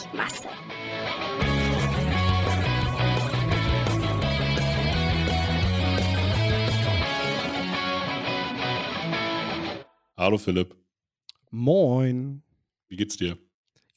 [0.00, 0.48] Wenig Masse.
[10.16, 10.76] Hallo Philipp,
[11.50, 12.42] Moin.
[12.88, 13.38] wie geht's dir?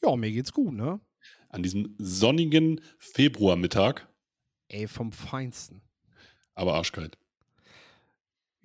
[0.02, 1.00] Ja, mir geht's gut, ne?
[1.50, 4.08] An diesem sonnigen Februarmittag,
[4.70, 5.82] Ey, vom Feinsten.
[6.56, 7.18] aber arschkalt.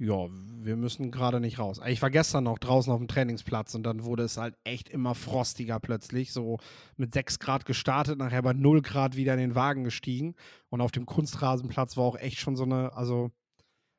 [0.01, 1.81] Ja, wir müssen gerade nicht raus.
[1.87, 5.17] Ich war gestern noch draußen auf dem Trainingsplatz und dann wurde es halt echt immer
[5.17, 6.33] frostiger plötzlich.
[6.33, 6.59] So
[6.97, 10.37] mit 6 Grad gestartet, nachher bei 0 Grad wieder in den Wagen gestiegen.
[10.69, 13.33] Und auf dem Kunstrasenplatz war auch echt schon so eine, also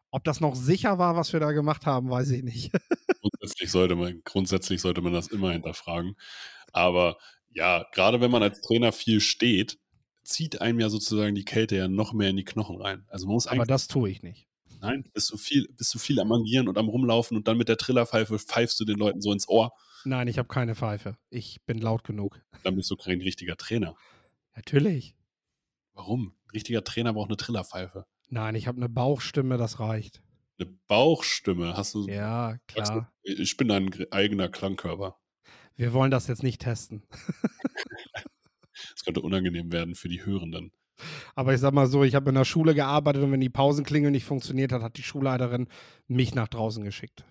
[0.09, 2.71] ob das noch sicher war, was wir da gemacht haben, weiß ich nicht.
[3.21, 6.15] Grundsätzlich sollte man, grundsätzlich sollte man das immer hinterfragen.
[6.71, 7.17] Aber
[7.49, 9.77] ja, gerade wenn man als Trainer viel steht,
[10.23, 13.05] zieht einem ja sozusagen die Kälte ja noch mehr in die Knochen rein.
[13.09, 14.48] Also man muss Aber das tue ich nicht.
[14.79, 17.69] Nein, bist du viel, bist du viel am Agieren und am Rumlaufen und dann mit
[17.69, 19.71] der Trillerpfeife pfeifst du den Leuten so ins Ohr.
[20.05, 21.17] Nein, ich habe keine Pfeife.
[21.29, 22.39] Ich bin laut genug.
[22.63, 23.95] Dann bist du kein richtiger Trainer.
[24.55, 25.13] Natürlich.
[25.93, 26.33] Warum?
[26.45, 28.05] Ein richtiger Trainer braucht eine Trillerpfeife.
[28.29, 30.21] Nein, ich habe eine Bauchstimme, das reicht.
[30.57, 31.75] Eine Bauchstimme.
[31.75, 32.07] Hast du.
[32.07, 33.13] Ja, sagst du, klar.
[33.23, 35.17] Ich bin dein gr- eigener Klangkörper.
[35.75, 37.03] Wir wollen das jetzt nicht testen.
[38.93, 40.71] Das könnte unangenehm werden für die Hörenden.
[41.35, 44.11] Aber ich sag mal so, ich habe in der Schule gearbeitet und wenn die Pausenklingel
[44.11, 45.67] nicht funktioniert hat, hat die Schulleiterin
[46.07, 47.25] mich nach draußen geschickt.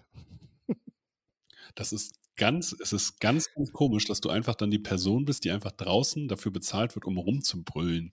[1.75, 5.45] Das ist ganz, es ist ganz, ganz komisch, dass du einfach dann die Person bist,
[5.45, 8.13] die einfach draußen dafür bezahlt wird, um rumzubrüllen.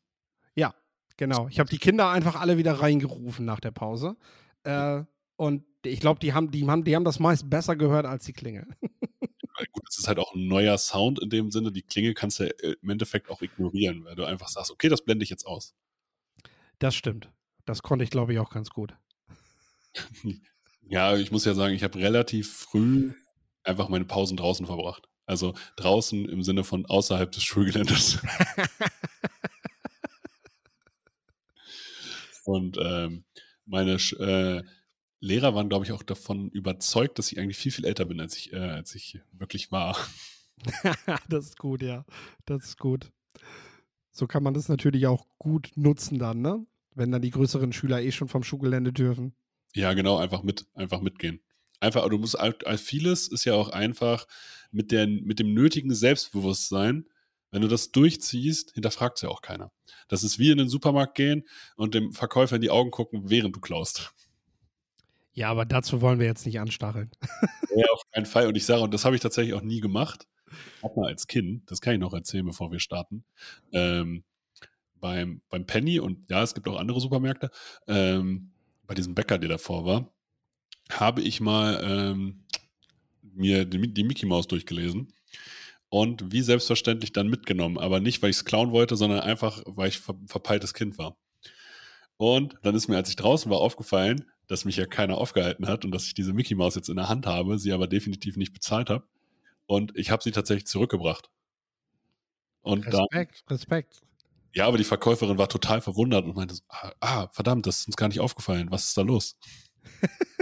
[0.56, 0.76] Ja,
[1.18, 1.48] genau.
[1.48, 4.18] Ich habe die Kinder einfach alle wieder reingerufen nach der Pause.
[4.64, 5.04] Äh,
[5.38, 8.34] und ich glaube, die haben, die, haben, die haben das meist besser gehört als die
[8.34, 8.68] Klingel.
[9.76, 11.70] Gut, es ist halt auch ein neuer Sound in dem Sinne.
[11.70, 15.04] Die Klingel kannst du äh, im Endeffekt auch ignorieren, weil du einfach sagst, okay, das
[15.04, 15.76] blende ich jetzt aus.
[16.80, 17.30] Das stimmt.
[17.66, 18.96] Das konnte ich, glaube ich, auch ganz gut.
[20.88, 23.12] Ja, ich muss ja sagen, ich habe relativ früh
[23.64, 25.10] einfach meine Pausen draußen verbracht.
[25.26, 28.20] Also draußen im Sinne von außerhalb des Schulgeländes.
[32.46, 33.26] Und ähm,
[33.66, 34.62] meine äh,
[35.26, 38.38] Lehrer waren, glaube ich, auch davon überzeugt, dass ich eigentlich viel, viel älter bin, als
[38.38, 39.98] ich, äh, als ich wirklich war.
[41.30, 42.06] das ist gut, ja.
[42.46, 43.12] Das ist gut.
[44.12, 46.66] So kann man das natürlich auch gut nutzen dann, ne?
[46.94, 49.36] Wenn dann die größeren Schüler eh schon vom Schulgelände dürfen.
[49.74, 51.42] Ja, genau, einfach mit, einfach mitgehen.
[51.82, 52.38] Einfach, aber du musst
[52.78, 54.28] vieles ist ja auch einfach
[54.72, 57.06] mit, der, mit dem nötigen Selbstbewusstsein.
[57.52, 59.72] Wenn du das durchziehst, hinterfragt es ja auch keiner.
[60.08, 61.44] Das ist wie in den Supermarkt gehen
[61.76, 64.14] und dem Verkäufer in die Augen gucken, während du klaust.
[65.36, 67.12] Ja, aber dazu wollen wir jetzt nicht anstacheln.
[67.76, 68.48] Ja, auf keinen Fall.
[68.48, 70.28] Und ich sage, und das habe ich tatsächlich auch nie gemacht.
[70.82, 73.26] Auch mal als Kind, das kann ich noch erzählen, bevor wir starten.
[73.74, 74.24] Ähm,
[74.96, 77.52] beim, beim Penny und ja, es gibt auch andere Supermärkte,
[77.88, 78.54] ähm,
[78.88, 80.14] bei diesem Bäcker, der davor war,
[80.90, 82.46] habe ich mal ähm,
[83.22, 85.14] mir die, die Mickey Maus durchgelesen
[85.90, 87.78] und wie selbstverständlich dann mitgenommen.
[87.78, 91.18] Aber nicht, weil ich es klauen wollte, sondern einfach, weil ich ver verpeiltes Kind war.
[92.18, 95.86] Und dann ist mir, als ich draußen war, aufgefallen, dass mich ja keiner aufgehalten hat
[95.86, 98.54] und dass ich diese Mickey Maus jetzt in der Hand habe, sie aber definitiv nicht
[98.54, 99.06] bezahlt habe.
[99.66, 101.30] Und ich habe sie tatsächlich zurückgebracht.
[102.62, 104.02] Und dann, Respekt, Respekt.
[104.54, 107.88] ja, aber die Verkäuferin war total verwundert und meinte, so, ah, ah, verdammt, das ist
[107.88, 108.72] uns gar nicht aufgefallen.
[108.72, 109.38] Was ist da los?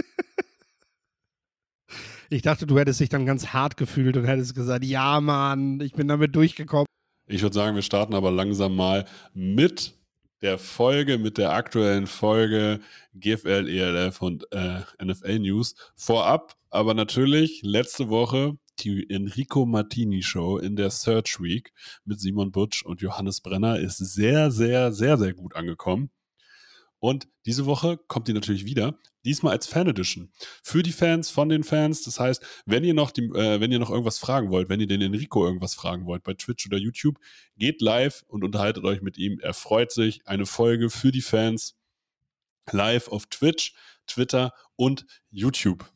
[2.30, 5.92] Ich dachte, du hättest dich dann ganz hart gefühlt und hättest gesagt, ja, Mann, ich
[5.92, 6.86] bin damit durchgekommen.
[7.26, 9.94] Ich würde sagen, wir starten aber langsam mal mit
[10.44, 12.80] der Folge, mit der aktuellen Folge
[13.14, 15.74] GFL, ELF und äh, NFL News.
[15.96, 21.72] Vorab, aber natürlich letzte Woche die Enrico Martini Show in der Search Week
[22.04, 26.10] mit Simon Butsch und Johannes Brenner ist sehr, sehr, sehr, sehr gut angekommen.
[26.98, 30.30] Und diese Woche kommt die natürlich wieder, diesmal als Fan Edition.
[30.62, 32.02] Für die Fans, von den Fans.
[32.02, 34.86] Das heißt, wenn ihr noch, die, äh, wenn ihr noch irgendwas fragen wollt, wenn ihr
[34.86, 37.18] den Enrico irgendwas fragen wollt bei Twitch oder YouTube,
[37.56, 39.38] geht live und unterhaltet euch mit ihm.
[39.40, 40.26] Er freut sich.
[40.26, 41.76] Eine Folge für die Fans
[42.70, 43.74] live auf Twitch,
[44.06, 45.90] Twitter und YouTube.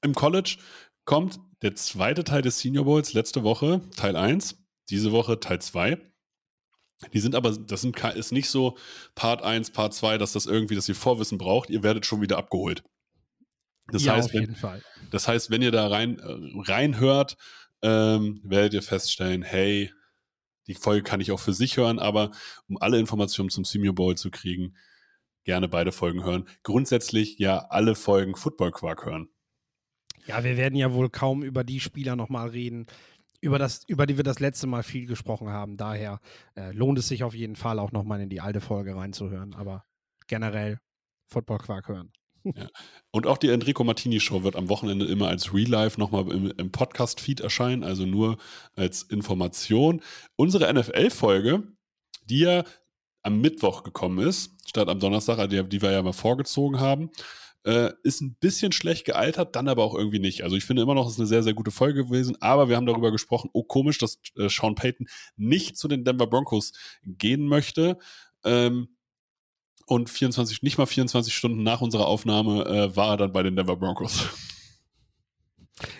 [0.00, 0.56] Im College
[1.04, 4.56] kommt der zweite Teil des Senior Bowls letzte Woche, Teil 1.
[4.88, 5.98] diese Woche Teil 2.
[7.12, 8.76] Die sind aber, das sind, ist nicht so
[9.14, 11.70] Part 1, Part 2, dass das irgendwie, dass ihr Vorwissen braucht.
[11.70, 12.82] Ihr werdet schon wieder abgeholt.
[13.90, 14.82] Das ja, heißt, auf wenn, jeden Fall.
[15.10, 17.36] Das heißt, wenn ihr da rein, äh, reinhört,
[17.82, 19.92] ähm, werdet ihr feststellen, hey,
[20.66, 22.32] die Folge kann ich auch für sich hören, aber
[22.68, 24.76] um alle Informationen zum Senior Bowl zu kriegen,
[25.44, 26.46] gerne beide Folgen hören.
[26.62, 29.28] Grundsätzlich ja alle Folgen Football Quark hören.
[30.26, 32.86] Ja, wir werden ja wohl kaum über die Spieler nochmal reden,
[33.40, 35.76] über, das, über die wir das letzte Mal viel gesprochen haben.
[35.76, 36.20] Daher
[36.56, 39.54] äh, lohnt es sich auf jeden Fall auch nochmal in die alte Folge reinzuhören.
[39.54, 39.84] Aber
[40.26, 40.78] generell
[41.28, 42.12] Football Quark hören.
[42.44, 42.68] Ja.
[43.10, 46.52] Und auch die Enrico Martini Show wird am Wochenende immer als Real Life nochmal im,
[46.56, 48.38] im Podcast-Feed erscheinen, also nur
[48.74, 50.02] als Information.
[50.36, 51.64] Unsere NFL-Folge,
[52.24, 52.64] die ja
[53.22, 57.10] am Mittwoch gekommen ist, statt am Donnerstag, die, die wir ja mal vorgezogen haben,
[57.68, 60.42] äh, ist ein bisschen schlecht gealtert, dann aber auch irgendwie nicht.
[60.42, 62.76] Also ich finde immer noch, es ist eine sehr, sehr gute Folge gewesen, aber wir
[62.76, 65.06] haben darüber gesprochen, oh komisch, dass äh, Sean Payton
[65.36, 66.72] nicht zu den Denver Broncos
[67.04, 67.98] gehen möchte.
[68.42, 68.88] Ähm,
[69.84, 73.54] und 24, nicht mal 24 Stunden nach unserer Aufnahme äh, war er dann bei den
[73.54, 74.24] Denver Broncos.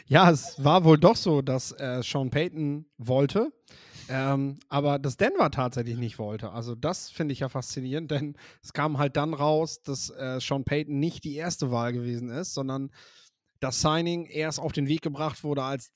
[0.07, 1.69] Ja, es war wohl doch so, dass
[2.01, 3.53] Sean Payton wollte,
[4.09, 6.53] ähm, aber das Denver tatsächlich nicht wollte.
[6.53, 10.65] Also das finde ich ja faszinierend, denn es kam halt dann raus, dass äh, Sean
[10.65, 12.91] Payton nicht die erste Wahl gewesen ist, sondern
[13.61, 15.93] das Signing erst auf den Weg gebracht wurde, als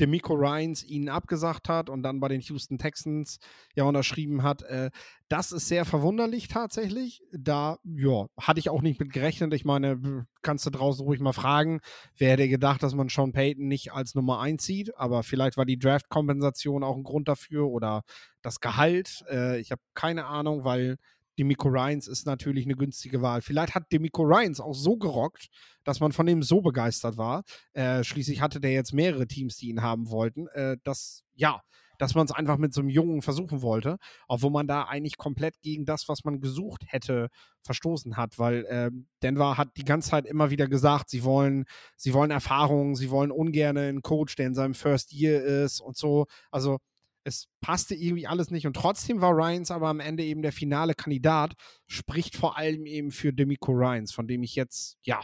[0.00, 3.38] Demico Ryans ihn abgesagt hat und dann bei den Houston Texans
[3.74, 4.62] ja unterschrieben hat.
[4.62, 4.90] Äh,
[5.28, 7.22] das ist sehr verwunderlich tatsächlich.
[7.32, 9.54] Da, ja, hatte ich auch nicht mit gerechnet.
[9.54, 11.80] Ich meine, kannst du draußen ruhig mal fragen,
[12.16, 15.64] wer hätte gedacht, dass man Sean Payton nicht als Nummer 1 sieht, aber vielleicht war
[15.64, 18.02] die Draft-Kompensation auch ein Grund dafür oder
[18.42, 19.24] das Gehalt.
[19.30, 20.98] Äh, ich habe keine Ahnung, weil
[21.38, 23.42] Demico Ryans ist natürlich eine günstige Wahl.
[23.42, 25.48] Vielleicht hat Demico Ryans auch so gerockt,
[25.84, 27.44] dass man von ihm so begeistert war.
[27.72, 30.46] Äh, schließlich hatte der jetzt mehrere Teams, die ihn haben wollten.
[30.48, 31.62] Äh, dass, ja,
[32.02, 33.96] dass man es einfach mit so einem Jungen versuchen wollte,
[34.26, 37.28] obwohl man da eigentlich komplett gegen das, was man gesucht hätte,
[37.62, 38.90] verstoßen hat, weil äh,
[39.22, 41.64] Denver hat die ganze Zeit immer wieder gesagt, sie wollen,
[41.96, 45.96] sie wollen Erfahrung, sie wollen ungern einen Coach, der in seinem First Year ist und
[45.96, 46.26] so.
[46.50, 46.78] Also
[47.24, 50.94] es passte irgendwie alles nicht und trotzdem war Ryans aber am Ende eben der finale
[50.94, 51.54] Kandidat,
[51.86, 55.20] spricht vor allem eben für Demico Ryans, von dem ich jetzt, ja,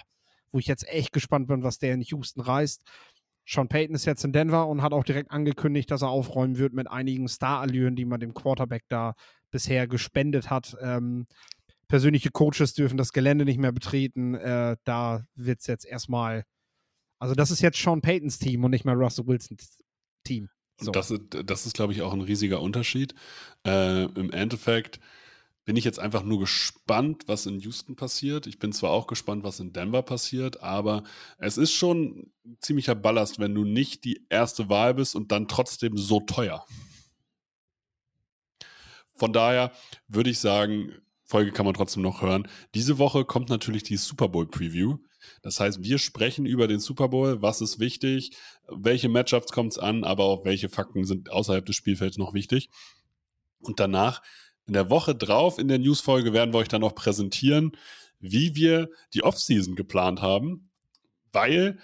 [0.52, 2.84] wo ich jetzt echt gespannt bin, was der in Houston reißt.
[3.46, 6.74] Sean Payton ist jetzt in Denver und hat auch direkt angekündigt, dass er aufräumen wird
[6.74, 9.14] mit einigen Starallüren, die man dem Quarterback da
[9.50, 10.76] bisher gespendet hat.
[10.82, 11.26] Ähm,
[11.88, 14.34] persönliche Coaches dürfen das Gelände nicht mehr betreten.
[14.34, 16.44] Äh, da wird es jetzt erstmal,
[17.18, 19.78] also das ist jetzt Sean Paytons Team und nicht mehr Russell Wilsons
[20.24, 20.50] Team.
[20.80, 20.92] So.
[20.92, 23.14] Das ist, das ist glaube ich, auch ein riesiger Unterschied.
[23.66, 25.00] Äh, Im Endeffekt
[25.64, 28.46] bin ich jetzt einfach nur gespannt, was in Houston passiert.
[28.46, 31.02] Ich bin zwar auch gespannt, was in Denver passiert, aber
[31.36, 35.98] es ist schon ziemlicher Ballast, wenn du nicht die erste Wahl bist und dann trotzdem
[35.98, 36.64] so teuer.
[39.12, 39.72] Von daher
[40.06, 40.92] würde ich sagen,
[41.24, 42.48] Folge kann man trotzdem noch hören.
[42.74, 44.96] Diese Woche kommt natürlich die Super Bowl Preview.
[45.42, 48.32] Das heißt, wir sprechen über den Super Bowl, was ist wichtig,
[48.68, 52.68] welche Matchups kommt es an, aber auch welche Fakten sind außerhalb des Spielfelds noch wichtig.
[53.60, 54.22] Und danach,
[54.66, 57.72] in der Woche drauf, in der Newsfolge, werden wir euch dann auch präsentieren,
[58.20, 60.70] wie wir die Offseason geplant haben,
[61.32, 61.78] weil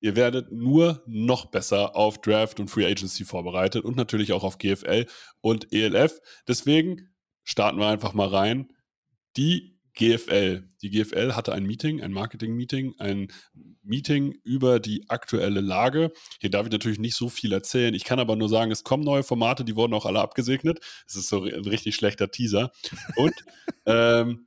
[0.00, 4.58] ihr werdet nur noch besser auf Draft und Free Agency vorbereitet und natürlich auch auf
[4.58, 5.06] GFL
[5.40, 6.20] und ELF.
[6.46, 7.08] Deswegen
[7.42, 8.72] starten wir einfach mal rein
[9.36, 10.62] die GFL.
[10.80, 13.28] Die GFL hatte ein Meeting, ein Marketing-Meeting, ein
[13.82, 16.12] Meeting über die aktuelle Lage.
[16.40, 17.94] Hier darf ich natürlich nicht so viel erzählen.
[17.94, 20.78] Ich kann aber nur sagen, es kommen neue Formate, die wurden auch alle abgesegnet.
[21.06, 22.70] Es ist so ein richtig schlechter Teaser.
[23.16, 23.34] Und
[23.86, 24.46] ähm,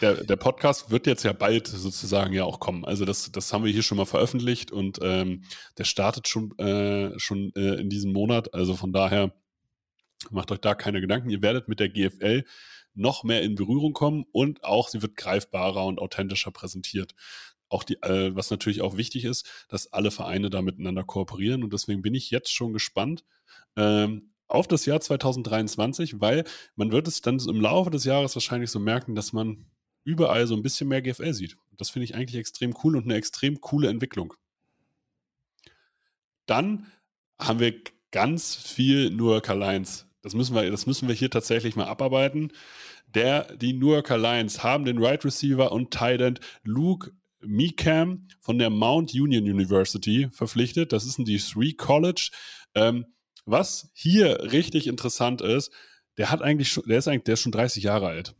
[0.00, 2.84] der, der, Podcast wird jetzt ja bald sozusagen ja auch kommen.
[2.84, 5.44] Also das, das haben wir hier schon mal veröffentlicht und ähm,
[5.78, 8.52] der startet schon, äh, schon äh, in diesem Monat.
[8.54, 9.32] Also von daher
[10.30, 11.30] macht euch da keine Gedanken.
[11.30, 12.44] Ihr werdet mit der GFL
[12.94, 17.14] noch mehr in Berührung kommen und auch sie wird greifbarer und authentischer präsentiert.
[17.68, 21.72] Auch die, äh, was natürlich auch wichtig ist, dass alle Vereine da miteinander kooperieren und
[21.72, 23.24] deswegen bin ich jetzt schon gespannt
[23.76, 26.44] ähm, auf das Jahr 2023, weil
[26.76, 29.64] man wird es dann im Laufe des Jahres wahrscheinlich so merken, dass man
[30.04, 31.56] überall so ein bisschen mehr GFL sieht.
[31.76, 34.34] Das finde ich eigentlich extrem cool und eine extrem coole Entwicklung.
[36.46, 36.86] Dann
[37.38, 37.74] haben wir
[38.10, 42.52] ganz viel Yorker Lions das müssen wir, das müssen wir hier tatsächlich mal abarbeiten.
[43.14, 47.10] Der, die New Yorker Lions haben den Right Receiver und Tight End Luke
[47.40, 50.92] Mecam von der Mount Union University verpflichtet.
[50.92, 52.30] Das ist ein D3 College.
[52.74, 53.06] Ähm,
[53.44, 55.72] was hier richtig interessant ist,
[56.18, 58.34] der hat eigentlich schon, der ist eigentlich, der ist schon 30 Jahre alt.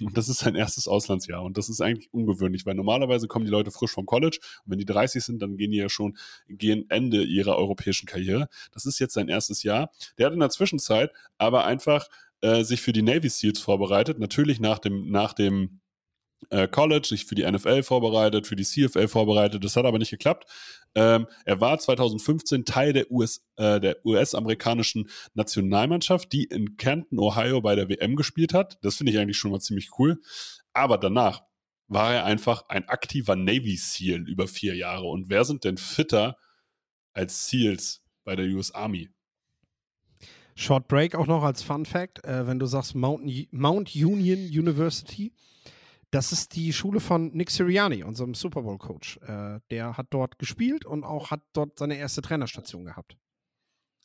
[0.00, 1.42] Und das ist sein erstes Auslandsjahr.
[1.42, 4.78] Und das ist eigentlich ungewöhnlich, weil normalerweise kommen die Leute frisch vom College und wenn
[4.78, 6.16] die 30 sind, dann gehen die ja schon
[6.48, 8.48] gehen Ende ihrer europäischen Karriere.
[8.72, 9.90] Das ist jetzt sein erstes Jahr.
[10.18, 12.08] Der hat in der Zwischenzeit aber einfach
[12.42, 14.18] äh, sich für die Navy Seals vorbereitet.
[14.18, 15.80] Natürlich nach dem, nach dem
[16.50, 19.64] äh, College, sich für die NFL vorbereitet, für die CFL vorbereitet.
[19.64, 20.46] Das hat aber nicht geklappt.
[20.94, 27.60] Ähm, er war 2015 Teil der, US, äh, der US-amerikanischen Nationalmannschaft, die in Canton, Ohio
[27.60, 28.78] bei der WM gespielt hat.
[28.82, 30.20] Das finde ich eigentlich schon mal ziemlich cool.
[30.72, 31.42] Aber danach
[31.88, 35.06] war er einfach ein aktiver Navy SEAL über vier Jahre.
[35.06, 36.36] Und wer sind denn fitter
[37.12, 39.10] als SEALs bei der US Army?
[40.54, 45.34] Short Break auch noch als Fun Fact, äh, wenn du sagst Mount, Mount Union University,
[46.10, 49.18] das ist die Schule von Nick Sirianni, unserem Super Bowl Coach.
[49.18, 53.16] Äh, der hat dort gespielt und auch hat dort seine erste Trainerstation gehabt.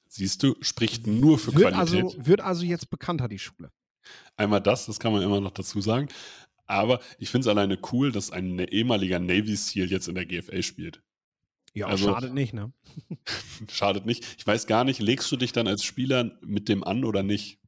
[0.07, 2.03] Siehst du, spricht nur für wird Qualität.
[2.03, 3.71] Also, wird also jetzt bekannter, die Schule.
[4.35, 6.09] Einmal das, das kann man immer noch dazu sagen.
[6.65, 10.63] Aber ich finde es alleine cool, dass ein ehemaliger Navy SEAL jetzt in der GFL
[10.63, 11.01] spielt.
[11.73, 12.73] Ja, also, schadet nicht, ne?
[13.71, 14.25] schadet nicht.
[14.37, 17.60] Ich weiß gar nicht, legst du dich dann als Spieler mit dem an oder nicht?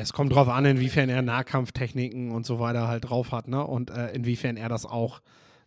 [0.00, 3.66] Es kommt drauf an, inwiefern er Nahkampftechniken und so weiter halt drauf hat, ne?
[3.66, 5.20] Und äh, inwiefern er das auch,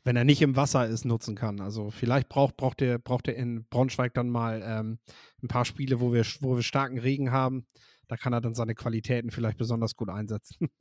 [0.04, 1.60] wenn er nicht im Wasser ist, nutzen kann.
[1.60, 5.00] Also vielleicht braucht, braucht, er, braucht in Braunschweig dann mal ähm,
[5.44, 7.66] ein paar Spiele, wo wir, wo wir starken Regen haben.
[8.08, 10.70] Da kann er dann seine Qualitäten vielleicht besonders gut einsetzen.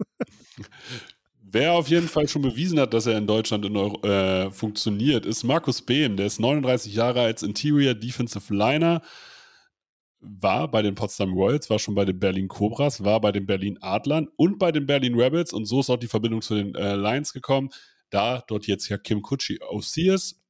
[1.51, 5.25] Wer auf jeden Fall schon bewiesen hat, dass er in Deutschland in Euro, äh, funktioniert,
[5.25, 6.17] ist Markus Behm.
[6.17, 9.01] Der ist 39 Jahre als Interior Defensive Liner
[10.21, 13.79] war bei den Potsdam Royals, war schon bei den Berlin Cobras, war bei den Berlin
[13.81, 16.97] Adlern und bei den Berlin Rebels und so ist auch die Verbindung zu den äh,
[16.97, 17.71] Lions gekommen,
[18.11, 20.41] da dort jetzt ja Kim Kutschi OC ist.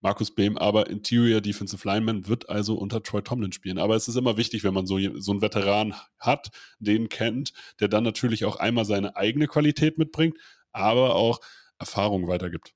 [0.00, 3.78] Markus Behm aber Interior Defensive Lineman wird also unter Troy Tomlin spielen.
[3.78, 7.88] Aber es ist immer wichtig, wenn man so, so einen Veteran hat, den kennt, der
[7.88, 10.38] dann natürlich auch einmal seine eigene Qualität mitbringt,
[10.70, 11.40] aber auch
[11.80, 12.74] Erfahrung weitergibt.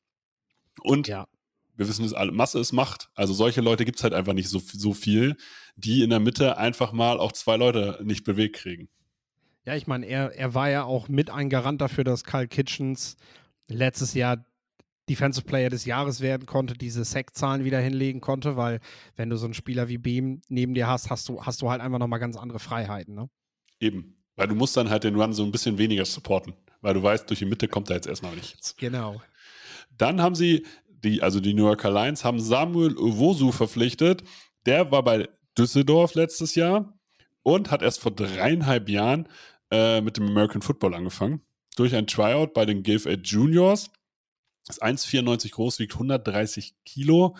[0.82, 1.28] Und ja
[1.82, 3.10] wir wissen es alle, Masse ist Macht.
[3.14, 5.36] Also solche Leute gibt es halt einfach nicht so, so viel,
[5.76, 8.88] die in der Mitte einfach mal auch zwei Leute nicht bewegt kriegen.
[9.64, 13.16] Ja, ich meine, er, er war ja auch mit ein Garant dafür, dass Kyle Kitchens
[13.68, 14.44] letztes Jahr
[15.08, 18.80] Defensive Player des Jahres werden konnte, diese Sack-Zahlen wieder hinlegen konnte, weil
[19.16, 21.80] wenn du so einen Spieler wie Beam neben dir hast, hast du, hast du halt
[21.80, 23.28] einfach nochmal ganz andere Freiheiten, ne?
[23.80, 24.16] Eben.
[24.36, 27.28] Weil du musst dann halt den Run so ein bisschen weniger supporten, weil du weißt,
[27.28, 28.76] durch die Mitte kommt da jetzt erstmal nichts.
[28.76, 29.20] Genau.
[29.98, 30.64] Dann haben sie
[31.04, 34.22] die, also die New Yorker Lions, haben Samuel Owosu verpflichtet.
[34.66, 35.28] Der war bei
[35.58, 36.98] Düsseldorf letztes Jahr
[37.42, 39.28] und hat erst vor dreieinhalb Jahren
[39.70, 41.42] äh, mit dem American Football angefangen.
[41.76, 43.90] Durch ein Tryout bei den GFA Juniors.
[44.68, 47.36] Ist 1,94 groß, wiegt 130 Kilo,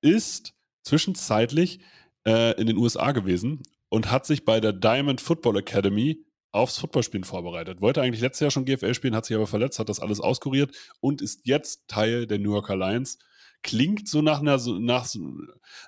[0.00, 1.80] ist zwischenzeitlich
[2.24, 7.24] äh, in den USA gewesen und hat sich bei der Diamond Football Academy aufs Footballspielen
[7.24, 7.80] vorbereitet.
[7.80, 10.74] Wollte eigentlich letztes Jahr schon GFL spielen, hat sich aber verletzt, hat das alles auskuriert
[11.00, 13.18] und ist jetzt Teil der New Yorker Lions.
[13.62, 15.08] Klingt so nach einer, nach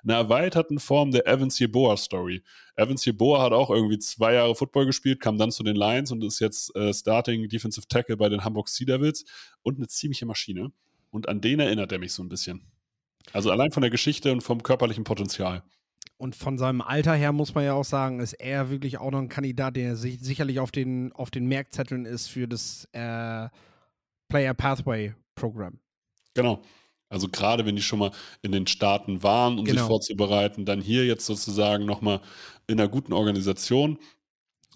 [0.03, 2.43] einer erweiterten Form der Evans Yeboah Story.
[2.75, 6.23] Evans Yeboah hat auch irgendwie zwei Jahre Football gespielt, kam dann zu den Lions und
[6.23, 9.23] ist jetzt äh, Starting Defensive Tackle bei den Hamburg Sea Devils
[9.61, 10.71] und eine ziemliche Maschine.
[11.09, 12.69] Und an den erinnert er mich so ein bisschen.
[13.31, 15.63] Also allein von der Geschichte und vom körperlichen Potenzial.
[16.19, 19.19] Und von seinem Alter her muss man ja auch sagen, ist er wirklich auch noch
[19.19, 23.47] ein Kandidat, der sich sicherlich auf den, auf den Merkzetteln ist für das äh,
[24.27, 25.79] Player Pathway Programm.
[26.33, 26.61] Genau.
[27.07, 28.11] Also gerade wenn die schon mal
[28.41, 29.79] in den Staaten waren, um genau.
[29.79, 32.19] sich vorzubereiten, dann hier jetzt sozusagen nochmal
[32.67, 33.97] in einer guten Organisation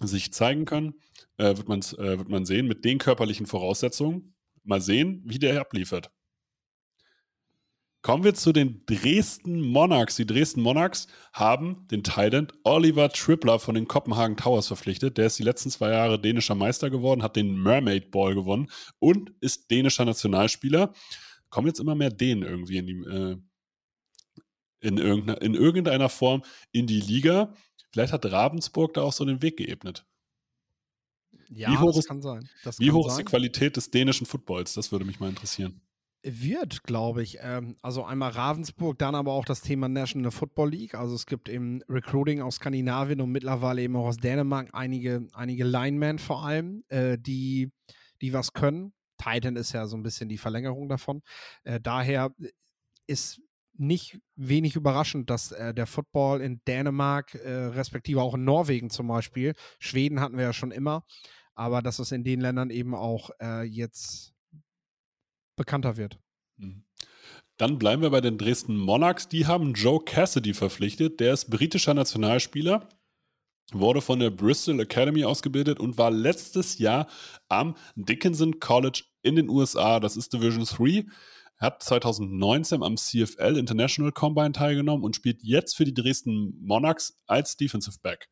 [0.00, 0.94] sich zeigen können,
[1.36, 6.10] äh, wird, äh, wird man sehen, mit den körperlichen Voraussetzungen, mal sehen, wie der abliefert.
[8.04, 10.16] Kommen wir zu den Dresden Monarchs.
[10.16, 15.16] Die Dresden Monarchs haben den Thailand Oliver Tripler von den Kopenhagen Towers verpflichtet.
[15.16, 19.32] Der ist die letzten zwei Jahre dänischer Meister geworden, hat den Mermaid Ball gewonnen und
[19.40, 20.92] ist dänischer Nationalspieler.
[21.48, 23.36] Kommen jetzt immer mehr Dänen irgendwie in, die, äh,
[24.80, 26.42] in, irgendeiner, in irgendeiner Form
[26.72, 27.54] in die Liga.
[27.90, 30.04] Vielleicht hat Ravensburg da auch so den Weg geebnet.
[31.48, 32.50] Ja, wie hoch das ist, kann sein.
[32.64, 33.12] Das wie hoch sein.
[33.12, 34.74] ist die Qualität des dänischen Footballs?
[34.74, 35.80] Das würde mich mal interessieren
[36.24, 37.38] wird, glaube ich.
[37.40, 40.94] Ähm, also einmal Ravensburg, dann aber auch das Thema National Football League.
[40.94, 45.64] Also es gibt im Recruiting aus Skandinavien und mittlerweile eben auch aus Dänemark einige, einige
[45.64, 47.70] Linemen vor allem, äh, die,
[48.20, 48.92] die was können.
[49.18, 51.22] Titan ist ja so ein bisschen die Verlängerung davon.
[51.62, 52.34] Äh, daher
[53.06, 53.40] ist
[53.76, 59.08] nicht wenig überraschend, dass äh, der Football in Dänemark, äh, respektive auch in Norwegen zum
[59.08, 61.04] Beispiel, Schweden hatten wir ja schon immer,
[61.54, 64.33] aber dass es in den Ländern eben auch äh, jetzt
[65.56, 66.18] bekannter wird.
[66.56, 66.84] Mhm.
[67.56, 69.28] Dann bleiben wir bei den Dresden Monarchs.
[69.28, 71.20] Die haben Joe Cassidy verpflichtet.
[71.20, 72.88] Der ist britischer Nationalspieler.
[73.72, 77.08] wurde von der Bristol Academy ausgebildet und war letztes Jahr
[77.48, 80.00] am Dickinson College in den USA.
[80.00, 81.06] Das ist Division 3.
[81.56, 87.56] Hat 2019 am CFL International Combine teilgenommen und spielt jetzt für die Dresden Monarchs als
[87.56, 88.28] Defensive Back.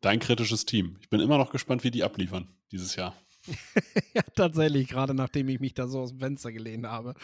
[0.00, 0.96] Dein kritisches Team.
[1.00, 3.14] Ich bin immer noch gespannt, wie die abliefern dieses Jahr.
[4.14, 7.14] ja, tatsächlich, gerade nachdem ich mich da so aus dem Fenster gelehnt habe.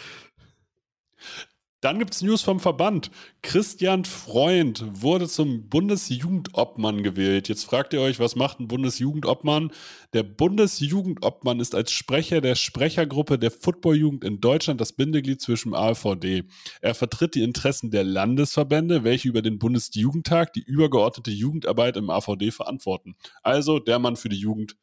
[1.85, 3.11] Dann gibt es News vom Verband.
[3.43, 7.51] Christian Freund wurde zum Bundesjugendobmann gewählt.
[7.51, 9.71] Jetzt fragt ihr euch, was macht ein Bundesjugendobmann?
[10.15, 16.45] Der Bundesjugendobmann ist als Sprecher der Sprechergruppe der Footballjugend in Deutschland das Bindeglied zwischen AVD.
[16.81, 22.51] Er vertritt die Interessen der Landesverbände, welche über den Bundesjugendtag die übergeordnete Jugendarbeit im AVD
[22.51, 23.15] verantworten.
[23.43, 24.75] Also der Mann für die Jugend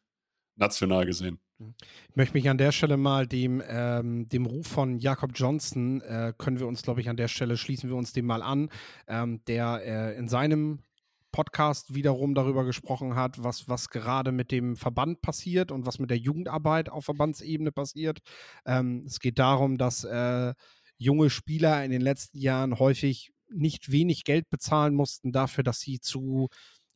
[0.61, 1.39] national gesehen.
[2.09, 6.33] Ich möchte mich an der Stelle mal dem, ähm, dem Ruf von Jakob Johnson, äh,
[6.37, 8.69] können wir uns, glaube ich, an der Stelle schließen wir uns dem mal an,
[9.07, 10.79] ähm, der äh, in seinem
[11.31, 16.09] Podcast wiederum darüber gesprochen hat, was, was gerade mit dem Verband passiert und was mit
[16.09, 18.19] der Jugendarbeit auf Verbandsebene passiert.
[18.65, 20.53] Ähm, es geht darum, dass äh,
[20.97, 25.99] junge Spieler in den letzten Jahren häufig nicht wenig Geld bezahlen mussten dafür, dass sie
[25.99, 26.49] zu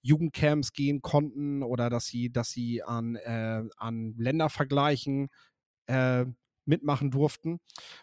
[0.05, 5.29] Jugendcamps gehen konnten oder dass sie, dass sie an, äh, an Ländervergleichen
[5.87, 6.25] äh,
[6.65, 7.59] mitmachen durften.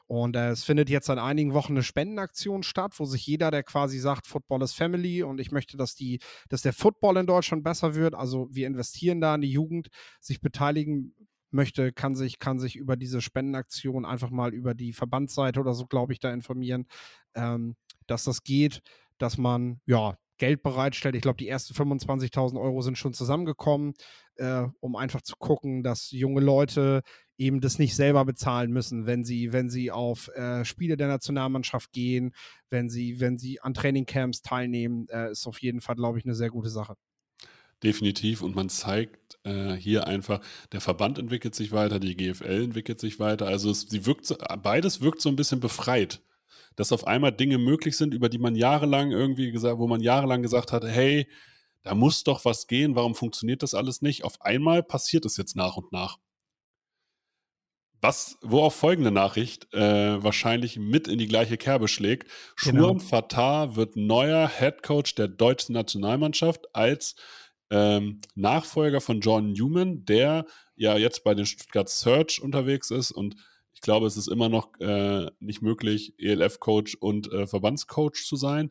[0.06, 3.62] Und äh, es findet jetzt seit einigen Wochen eine Spendenaktion statt, wo sich jeder, der
[3.62, 7.64] quasi sagt, Football ist Family und ich möchte, dass die, dass der Football in Deutschland
[7.64, 8.14] besser wird.
[8.14, 9.88] Also wir investieren da in die Jugend,
[10.20, 11.14] sich beteiligen
[11.50, 15.86] möchte, kann sich, kann sich über diese Spendenaktion einfach mal über die Verbandsseite oder so,
[15.86, 16.86] glaube ich, da informieren,
[17.34, 18.80] ähm, dass das geht,
[19.18, 21.14] dass man ja Geld bereitstellt.
[21.14, 23.94] Ich glaube, die ersten 25.000 Euro sind schon zusammengekommen,
[24.34, 27.02] äh, um einfach zu gucken, dass junge Leute
[27.38, 31.92] eben das nicht selber bezahlen müssen, wenn sie, wenn sie auf äh, Spiele der Nationalmannschaft
[31.92, 32.34] gehen,
[32.70, 36.34] wenn sie, wenn sie an Trainingcamps teilnehmen, äh, ist auf jeden Fall, glaube ich, eine
[36.34, 36.96] sehr gute Sache.
[37.84, 38.42] Definitiv.
[38.42, 40.40] Und man zeigt äh, hier einfach,
[40.72, 43.46] der Verband entwickelt sich weiter, die GFL entwickelt sich weiter.
[43.46, 46.20] Also es, sie wirkt, beides wirkt so ein bisschen befreit
[46.76, 50.42] dass auf einmal Dinge möglich sind, über die man jahrelang irgendwie gesagt, wo man jahrelang
[50.42, 51.28] gesagt hat, hey,
[51.82, 54.24] da muss doch was gehen, warum funktioniert das alles nicht?
[54.24, 56.18] Auf einmal passiert es jetzt nach und nach.
[58.00, 62.28] Was, wo auch folgende Nachricht äh, wahrscheinlich mit in die gleiche Kerbe schlägt.
[62.60, 62.98] Genau.
[62.98, 67.14] Fatah wird neuer Head Coach der deutschen Nationalmannschaft als
[67.70, 73.36] ähm, Nachfolger von John Newman, der ja jetzt bei den Stuttgart Search unterwegs ist und
[73.74, 78.70] ich glaube, es ist immer noch äh, nicht möglich, ELF-Coach und äh, Verbandscoach zu sein.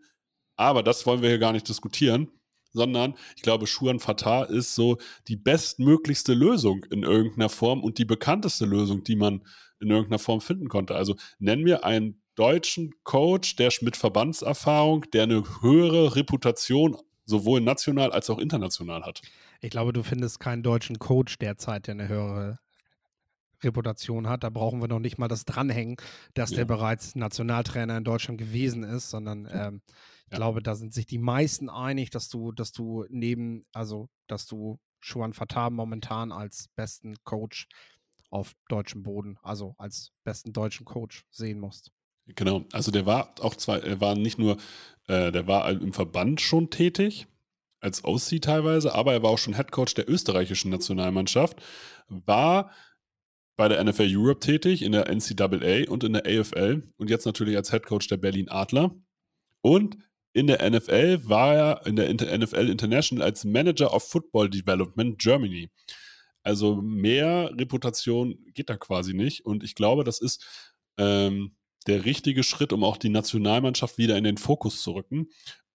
[0.56, 2.30] Aber das wollen wir hier gar nicht diskutieren,
[2.72, 8.06] sondern ich glaube, Schuan Fatah ist so die bestmöglichste Lösung in irgendeiner Form und die
[8.06, 9.46] bekannteste Lösung, die man
[9.80, 10.96] in irgendeiner Form finden konnte.
[10.96, 18.12] Also nennen wir einen deutschen Coach, der mit Verbandserfahrung, der eine höhere Reputation sowohl national
[18.12, 19.22] als auch international hat.
[19.62, 22.60] Ich glaube, du findest keinen deutschen Coach derzeit, der eine höhere
[23.64, 24.44] Reputation hat.
[24.44, 25.98] Da brauchen wir noch nicht mal das Dranhängen,
[26.34, 26.58] dass ja.
[26.58, 29.82] der bereits Nationaltrainer in Deutschland gewesen ist, sondern ähm,
[30.26, 30.38] ich ja.
[30.38, 34.80] glaube, da sind sich die meisten einig, dass du, dass du neben, also dass du
[35.00, 37.68] Schuan Fatah momentan als besten Coach
[38.30, 41.92] auf deutschem Boden, also als besten deutschen Coach sehen musst.
[42.28, 44.58] Genau, also der war auch zwar, er war nicht nur,
[45.08, 47.28] äh, der war im Verband schon tätig,
[47.82, 51.62] als OC teilweise, aber er war auch schon Head Coach der österreichischen Nationalmannschaft,
[52.08, 52.72] war
[53.58, 57.56] bei der NFL Europe tätig, in der NCAA und in der AFL und jetzt natürlich
[57.56, 58.96] als Head Coach der Berlin Adler.
[59.62, 59.98] Und
[60.34, 65.70] in der NFL war er in der NFL International als Manager of Football Development Germany.
[66.44, 69.46] Also mehr Reputation geht da quasi nicht.
[69.46, 71.56] Und ich glaube, das ist ähm,
[71.88, 75.28] der richtige Schritt, um auch die Nationalmannschaft wieder in den Fokus zu rücken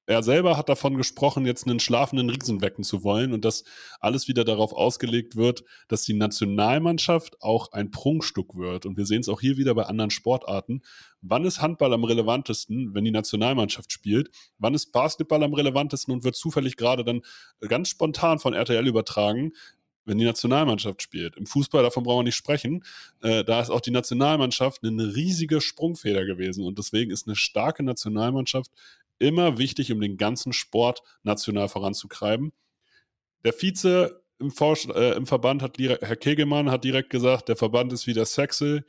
[0.07, 3.65] er selber hat davon gesprochen, jetzt einen schlafenden Riesen wecken zu wollen und dass
[4.01, 8.87] alles wieder darauf ausgelegt wird, dass die Nationalmannschaft auch ein Prunkstück wird.
[8.87, 10.83] Und wir sehen es auch hier wieder bei anderen Sportarten.
[11.23, 14.31] Wann ist Handball am relevantesten, wenn die Nationalmannschaft spielt?
[14.59, 17.23] Wann ist Basketball am relevantesten und wird zufällig gerade dann
[17.61, 19.53] ganz spontan von RTL übertragen,
[20.07, 21.37] wenn die Nationalmannschaft spielt.
[21.37, 22.85] Im Fußball, davon brauchen wir nicht sprechen,
[23.23, 27.83] äh, da ist auch die Nationalmannschaft eine riesige Sprungfeder gewesen und deswegen ist eine starke
[27.83, 28.71] Nationalmannschaft
[29.19, 32.53] immer wichtig, um den ganzen Sport national voranzutreiben.
[33.45, 34.53] Der Vize im,
[34.95, 38.83] äh, im Verband hat, Herr Kegelmann, hat direkt gesagt, der Verband ist wieder sexy.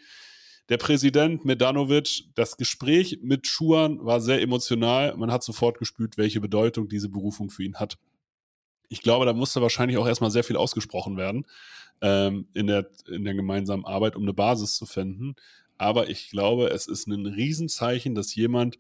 [0.70, 5.16] Der Präsident Medanovic, das Gespräch mit Schuan war sehr emotional.
[5.16, 7.98] Man hat sofort gespürt, welche Bedeutung diese Berufung für ihn hat.
[8.90, 11.46] Ich glaube, da musste wahrscheinlich auch erstmal sehr viel ausgesprochen werden
[12.02, 15.36] ähm, in, der, in der gemeinsamen Arbeit, um eine Basis zu finden.
[15.78, 18.78] Aber ich glaube, es ist ein Riesenzeichen, dass jemand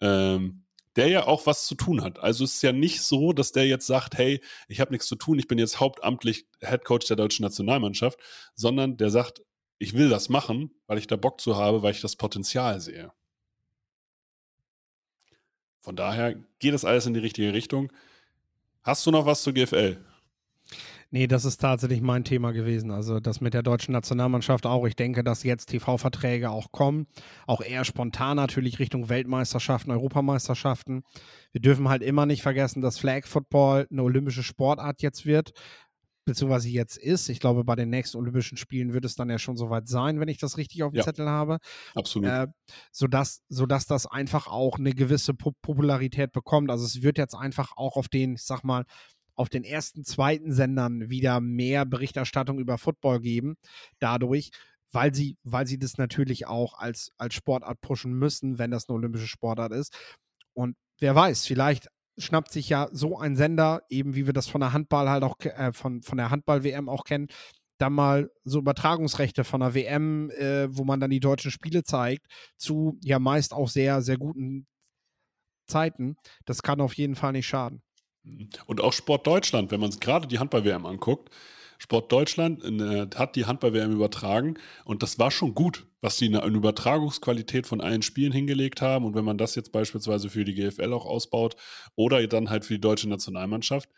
[0.00, 0.62] ähm,
[0.96, 2.18] der ja auch was zu tun hat.
[2.18, 5.16] Also es ist ja nicht so, dass der jetzt sagt, hey, ich habe nichts zu
[5.16, 8.18] tun, ich bin jetzt hauptamtlich Head Coach der deutschen Nationalmannschaft,
[8.54, 9.42] sondern der sagt,
[9.78, 13.12] ich will das machen, weil ich da Bock zu habe, weil ich das Potenzial sehe.
[15.80, 17.90] Von daher geht es alles in die richtige Richtung.
[18.82, 19.98] Hast du noch was zu GFL?
[21.12, 22.92] Nee, das ist tatsächlich mein Thema gewesen.
[22.92, 24.86] Also das mit der deutschen Nationalmannschaft auch.
[24.86, 27.08] Ich denke, dass jetzt TV-Verträge auch kommen.
[27.46, 31.02] Auch eher spontan natürlich Richtung Weltmeisterschaften, Europameisterschaften.
[31.50, 35.52] Wir dürfen halt immer nicht vergessen, dass Flag Football eine olympische Sportart jetzt wird
[36.26, 37.28] beziehungsweise jetzt ist.
[37.28, 40.28] Ich glaube, bei den nächsten Olympischen Spielen wird es dann ja schon soweit sein, wenn
[40.28, 41.02] ich das richtig auf dem Ja.
[41.02, 41.58] Zettel habe.
[41.94, 42.28] Absolut.
[42.28, 42.46] Äh,
[42.92, 46.70] sodass, sodass das einfach auch eine gewisse Pop Popularität bekommt.
[46.70, 48.84] Also es wird jetzt einfach auch auf den, ich sag mal,
[49.40, 53.56] auf den ersten, zweiten Sendern wieder mehr Berichterstattung über Football geben.
[53.98, 54.50] Dadurch,
[54.92, 58.96] weil sie, weil sie das natürlich auch als, als Sportart pushen müssen, wenn das eine
[58.96, 59.96] olympische Sportart ist.
[60.52, 64.60] Und wer weiß, vielleicht schnappt sich ja so ein Sender, eben wie wir das von
[64.60, 67.28] der Handball halt auch, äh, von, von der Handball-WM auch kennen,
[67.78, 72.26] dann mal so Übertragungsrechte von der WM, äh, wo man dann die deutschen Spiele zeigt,
[72.58, 74.66] zu ja meist auch sehr, sehr guten
[75.66, 76.16] Zeiten.
[76.44, 77.80] Das kann auf jeden Fall nicht schaden.
[78.66, 81.30] Und auch Sport Deutschland, wenn man gerade die Handball-WM anguckt,
[81.78, 86.32] Sport Deutschland äh, hat die Handball-WM übertragen und das war schon gut, was sie in
[86.32, 89.06] der Übertragungsqualität von allen Spielen hingelegt haben.
[89.06, 91.56] Und wenn man das jetzt beispielsweise für die GFL auch ausbaut
[91.96, 93.88] oder dann halt für die deutsche Nationalmannschaft,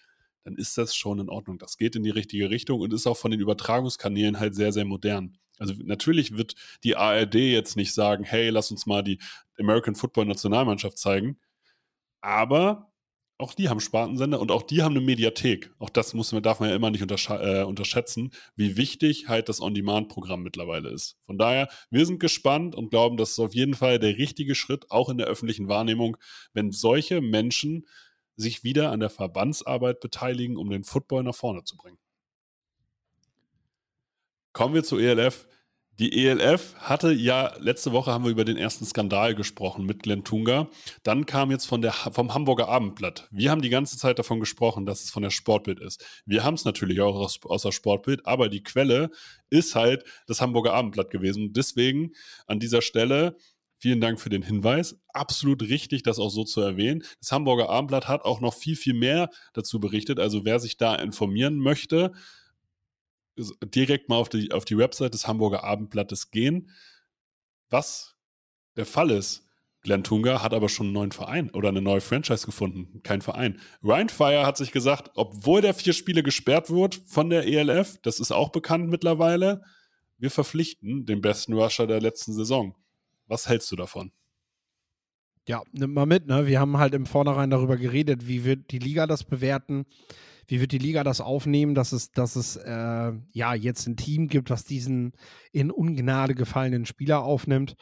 [0.45, 1.59] dann ist das schon in Ordnung.
[1.59, 4.85] Das geht in die richtige Richtung und ist auch von den Übertragungskanälen halt sehr, sehr
[4.85, 5.39] modern.
[5.59, 6.55] Also natürlich wird
[6.85, 9.19] die ARD jetzt nicht sagen, hey, lass uns mal die
[9.59, 11.39] American Football Nationalmannschaft zeigen,
[12.21, 12.92] aber
[13.43, 15.71] auch die haben Spartensender und auch die haben eine Mediathek.
[15.79, 19.49] Auch das muss man, darf man ja immer nicht untersch äh, unterschätzen, wie wichtig halt
[19.49, 21.19] das On-Demand-Programm mittlerweile ist.
[21.27, 24.91] Von daher, wir sind gespannt und glauben, das ist auf jeden Fall der richtige Schritt,
[24.91, 26.17] auch in der öffentlichen Wahrnehmung,
[26.53, 27.87] wenn solche Menschen
[28.37, 31.99] sich wieder an der Verbandsarbeit beteiligen, um den Football nach vorne zu bringen.
[34.53, 35.47] Kommen wir zur ELF.
[35.99, 40.25] Die ELF hatte ja, letzte Woche haben wir über den ersten Skandal gesprochen mit Glenn
[40.25, 40.69] Tunga.
[41.03, 43.29] Dann kam jetzt von der, vom Hamburger Abendblatt.
[43.31, 46.03] Wir haben die ganze Zeit davon gesprochen, dass es von der Sportbild ist.
[46.25, 49.11] Wir haben es natürlich auch aus, aus der Sportbild, aber die Quelle
[49.51, 51.53] ist halt das Hamburger Abendblatt gewesen.
[51.53, 52.13] Deswegen
[52.47, 53.37] an dieser Stelle
[53.83, 54.97] Vielen Dank für den Hinweis.
[55.09, 57.03] Absolut richtig, das auch so zu erwähnen.
[57.19, 60.21] Das Hamburger Abendblatt hat auch noch viel, viel mehr dazu berichtet.
[60.21, 62.13] Also wer sich da informieren möchte,
[63.37, 66.71] direkt mal auf die, auf die Website des Hamburger Abendblattes gehen.
[67.71, 68.17] Was
[68.77, 69.47] der Fall ist,
[69.83, 73.03] Glenn Tunga hat aber schon einen neuen Verein oder eine neue Franchise gefunden.
[73.03, 73.59] Kein Verein.
[73.83, 78.21] Ryan Fire hat sich gesagt, obwohl der vier Spiele gesperrt wird von der ELF, das
[78.21, 79.63] ist auch bekannt mittlerweile,
[80.19, 82.77] wir verpflichten den besten Rusher der letzten Saison.
[83.27, 84.13] Was hältst du davon?
[85.49, 86.47] Ja, nimm mal mit, ne?
[86.47, 89.87] Wir haben halt im Vornherein darüber geredet, wie wird die Liga das bewerten,
[90.47, 94.29] wie wird die Liga das aufnehmen, dass es, dass es äh, ja jetzt ein Team
[94.29, 95.13] gibt, was diesen
[95.53, 97.75] in Ungnade gefallenen Spieler aufnimmt.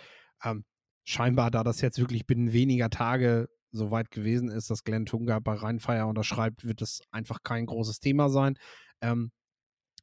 [0.44, 0.64] Ähm,
[1.04, 5.38] scheinbar, da das jetzt wirklich binnen weniger Tage so weit gewesen ist, dass Glenn Tunga
[5.38, 8.56] bei Rheinfeier unterschreibt, wird das einfach kein großes Thema sein.
[9.00, 9.30] Ähm,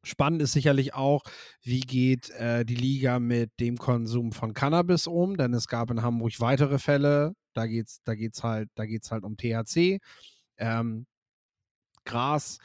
[0.03, 1.23] Spannend ist sicherlich auch,
[1.63, 6.01] wie geht äh, die Liga mit dem Konsum von Cannabis um, denn es gab in
[6.01, 7.33] Hamburg weitere Fälle.
[7.53, 9.99] Da geht's, da geht's halt, halt um THC,
[10.57, 11.07] ähm,
[12.07, 12.57] Gras.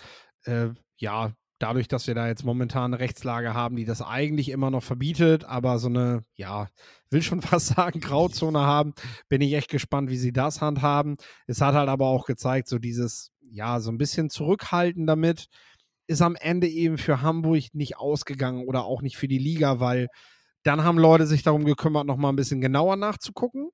[0.44, 4.70] Äh, ja, dadurch, dass wir da jetzt momentan eine Rechtslage haben, die das eigentlich immer
[4.70, 6.68] noch verbietet, aber so eine, ja,
[7.10, 8.94] will schon fast sagen, Grauzone haben,
[9.28, 11.16] bin ich echt gespannt, wie sie das handhaben.
[11.46, 15.46] Es hat halt aber auch gezeigt, so dieses, ja, so ein bisschen zurückhalten damit
[16.08, 20.08] ist am Ende eben für Hamburg nicht ausgegangen oder auch nicht für die Liga, weil
[20.64, 23.70] dann haben Leute sich darum gekümmert, noch mal ein bisschen genauer nachzugucken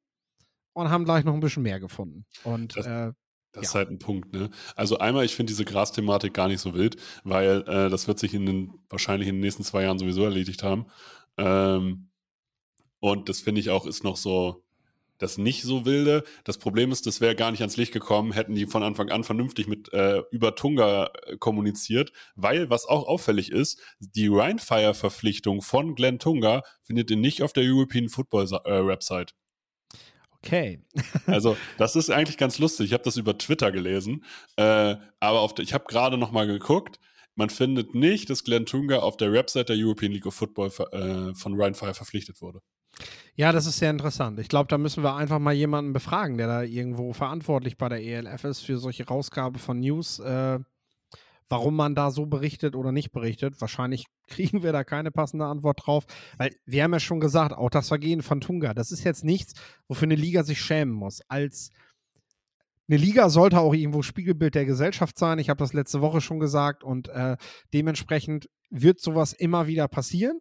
[0.74, 2.26] und haben gleich noch ein bisschen mehr gefunden.
[2.44, 3.12] Und Das- äh,
[3.52, 3.78] Das ist Ja.
[3.78, 4.50] halt ein Punkt, ne?
[4.76, 8.34] Also einmal, ich finde diese Gras-Thematik gar nicht so wild, weil äh, das wird sich
[8.34, 10.86] in den, wahrscheinlich in den nächsten zwei Jahren sowieso erledigt haben.
[11.38, 12.08] Ähm,
[13.00, 14.64] und das finde ich auch ist noch so
[15.18, 16.22] das nicht so wilde.
[16.44, 19.24] Das Problem ist, das wäre gar nicht ans Licht gekommen, hätten die von Anfang an
[19.24, 25.94] vernünftig mit äh, über Tunga äh, kommuniziert, weil was auch auffällig ist, die Rheinfire-Verpflichtung von
[25.96, 29.34] Glenn Tunga findet ihr nicht auf der European Football äh, Website.
[30.44, 30.82] Okay.
[31.26, 32.86] Also, das ist eigentlich ganz lustig.
[32.86, 34.24] Ich habe das über Twitter gelesen,
[34.56, 36.98] äh, aber auf ich habe gerade noch mal geguckt.
[37.34, 41.34] Man findet nicht, dass Glenn Tunga auf der Website der European League of Football äh,
[41.34, 42.60] von Ryan Fire verpflichtet wurde.
[43.36, 44.40] Ja, das ist sehr interessant.
[44.40, 48.02] Ich glaube, da müssen wir einfach mal jemanden befragen, der da irgendwo verantwortlich bei der
[48.02, 50.58] ELF ist für solche Rausgabe von News, äh,
[51.48, 53.60] warum man da so berichtet oder nicht berichtet.
[53.60, 56.04] Wahrscheinlich kriegen wir da keine passende Antwort drauf,
[56.36, 59.54] weil wir haben ja schon gesagt, auch das Vergehen von Tunga, das ist jetzt nichts,
[59.88, 61.20] wofür eine Liga sich schämen muss.
[61.28, 61.70] Als
[62.88, 65.38] eine Liga sollte auch irgendwo Spiegelbild der Gesellschaft sein.
[65.38, 67.36] Ich habe das letzte Woche schon gesagt und äh,
[67.74, 70.40] dementsprechend wird sowas immer wieder passieren.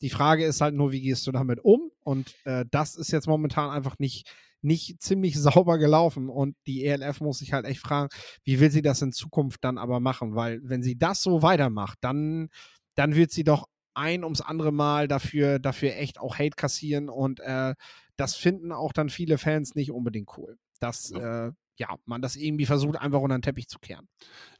[0.00, 1.90] Die Frage ist halt nur, wie gehst du damit um?
[2.04, 6.28] Und äh, das ist jetzt momentan einfach nicht, nicht ziemlich sauber gelaufen.
[6.28, 8.08] Und die ELF muss sich halt echt fragen,
[8.44, 10.34] wie will sie das in Zukunft dann aber machen?
[10.34, 12.48] Weil wenn sie das so weitermacht, dann,
[12.94, 17.08] dann wird sie doch ein ums andere Mal dafür, dafür echt auch Hate kassieren.
[17.08, 17.74] Und äh,
[18.16, 20.58] das finden auch dann viele Fans nicht unbedingt cool.
[20.80, 21.48] Dass, ja.
[21.48, 24.06] Äh, ja, man das irgendwie versucht, einfach unter den Teppich zu kehren.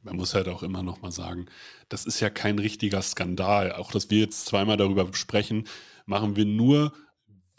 [0.02, 1.46] Man muss halt auch immer noch mal sagen,
[1.90, 3.72] das ist ja kein richtiger Skandal.
[3.72, 5.64] Auch, dass wir jetzt zweimal darüber sprechen,
[6.06, 6.94] machen wir nur,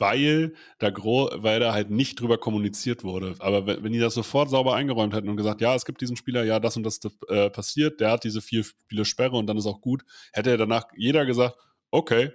[0.02, 3.36] weil da, weil da halt nicht drüber kommuniziert wurde.
[3.40, 6.18] Aber wenn, wenn die das sofort sauber eingeräumt hätten und gesagt, ja, es gibt diesen
[6.18, 9.58] Spieler, ja, das und das äh, passiert, der hat diese vier Spiele Sperre und dann
[9.58, 11.56] ist auch gut, hätte danach jeder gesagt,
[11.92, 12.32] okay.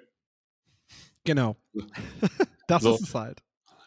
[1.25, 1.57] Genau.
[2.69, 2.95] das so.
[2.95, 3.43] ist es halt.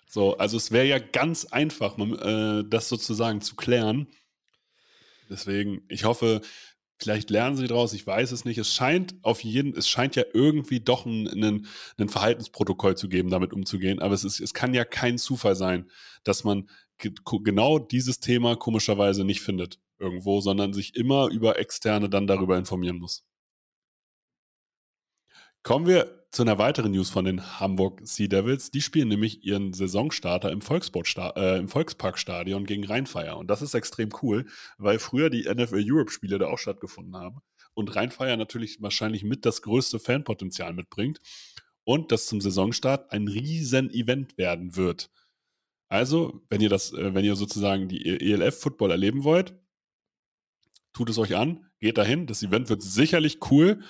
[0.08, 4.08] So, also es wäre ja ganz einfach, äh, das sozusagen zu klären.
[5.30, 6.42] Deswegen, ich hoffe,
[7.00, 8.58] vielleicht lernen sie daraus, ich weiß es nicht.
[8.58, 11.66] Es scheint auf jeden, es scheint ja irgendwie doch ein,
[11.98, 14.00] ein, Verhaltensprotokoll zu geben, damit umzugehen.
[14.00, 15.90] Aber es, ist, es kann ja kein Zufall sein,
[16.24, 22.28] dass man genau dieses Thema komischerweise nicht findet irgendwo, sondern sich immer über Externe dann
[22.28, 23.26] darüber informieren muss.
[25.64, 28.70] Kommen wir zu einer weiteren News von den Hamburg Sea Devils.
[28.70, 33.38] Die spielen nämlich ihren Saisonstarter im, äh, im Volksparkstadion gegen Rheinfeier.
[33.38, 34.46] Und das ist extrem cool,
[34.78, 37.40] weil früher die NFL Europe-Spiele da auch stattgefunden haben.
[37.74, 41.20] Und Rheinfeier natürlich wahrscheinlich mit das größte Fanpotenzial mitbringt.
[41.84, 45.10] Und das zum Saisonstart ein riesen Event werden wird.
[45.88, 49.56] Also, wenn ihr das, äh, wenn ihr sozusagen die ELF-Football erleben wollt,
[50.94, 52.28] tut es euch an, geht dahin.
[52.28, 53.82] Das Event wird sicherlich cool.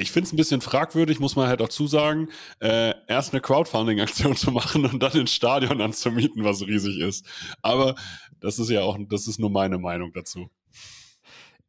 [0.00, 2.28] Ich finde es ein bisschen fragwürdig, muss man halt auch zusagen,
[2.60, 7.26] äh, erst eine Crowdfunding-Aktion zu machen und dann ins Stadion anzumieten, was riesig ist.
[7.62, 7.96] Aber
[8.38, 10.48] das ist ja auch, das ist nur meine Meinung dazu.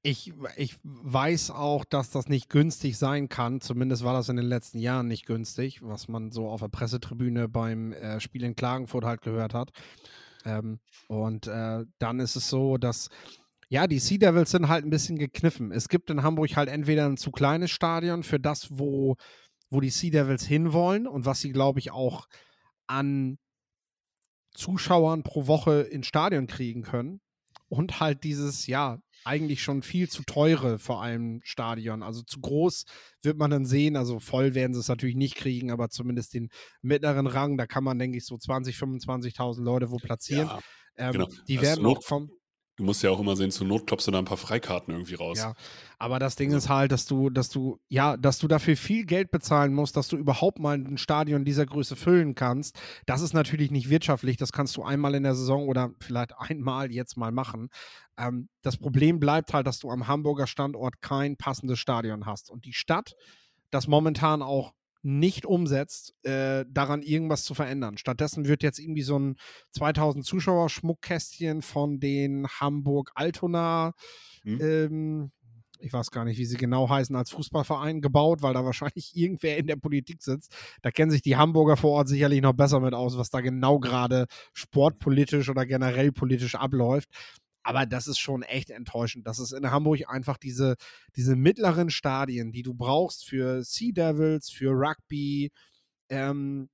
[0.03, 3.61] Ich, ich weiß auch, dass das nicht günstig sein kann.
[3.61, 7.49] Zumindest war das in den letzten Jahren nicht günstig, was man so auf der Pressetribüne
[7.49, 9.71] beim äh, Spiel in Klagenfurt halt gehört hat.
[10.45, 13.09] Ähm, und äh, dann ist es so, dass
[13.69, 15.71] ja, die Sea Devils sind halt ein bisschen gekniffen.
[15.71, 19.15] Es gibt in Hamburg halt entweder ein zu kleines Stadion für das, wo,
[19.69, 22.27] wo die Sea Devils hinwollen und was sie, glaube ich, auch
[22.87, 23.37] an
[24.55, 27.21] Zuschauern pro Woche ins Stadion kriegen können.
[27.67, 32.01] Und halt dieses, ja, eigentlich schon viel zu teure, vor allem Stadion.
[32.01, 32.85] Also zu groß
[33.21, 33.95] wird man dann sehen.
[33.95, 36.49] Also voll werden sie es natürlich nicht kriegen, aber zumindest den
[36.81, 40.47] mittleren Rang, da kann man, denke ich, so 20, 25.000 Leute wo platzieren.
[40.47, 40.59] Ja,
[40.97, 41.27] ähm, genau.
[41.47, 42.31] Die werden auch vom,
[42.79, 45.15] Du musst ja auch immer sehen, zur Not klopfst du da ein paar Freikarten irgendwie
[45.15, 45.37] raus.
[45.37, 45.53] Ja,
[45.97, 49.31] aber das Ding ist halt, dass du, dass du, ja, dass du dafür viel Geld
[49.31, 52.79] bezahlen musst, dass du überhaupt mal ein Stadion dieser Größe füllen kannst.
[53.05, 54.37] Das ist natürlich nicht wirtschaftlich.
[54.37, 57.67] Das kannst du einmal in der Saison oder vielleicht einmal jetzt mal machen.
[58.17, 62.49] Ähm, das Problem bleibt halt, dass du am Hamburger Standort kein passendes Stadion hast.
[62.49, 63.13] Und die Stadt,
[63.71, 67.97] das momentan auch nicht umsetzt, äh, daran irgendwas zu verändern.
[67.97, 69.35] Stattdessen wird jetzt irgendwie so ein
[69.71, 73.93] 2000 Zuschauer Schmuckkästchen von den Hamburg Altona,
[74.43, 74.61] hm.
[74.61, 75.31] ähm,
[75.79, 79.57] ich weiß gar nicht, wie sie genau heißen, als Fußballverein gebaut, weil da wahrscheinlich irgendwer
[79.57, 80.53] in der Politik sitzt.
[80.81, 83.79] Da kennen sich die Hamburger vor Ort sicherlich noch besser mit aus, was da genau
[83.79, 87.09] gerade sportpolitisch oder generell politisch abläuft.
[87.63, 90.75] Aber das ist schon echt enttäuschend, dass es in Hamburg einfach diese,
[91.15, 95.51] diese mittleren Stadien, die du brauchst für Sea Devils, für Rugby,
[96.09, 96.69] ähm,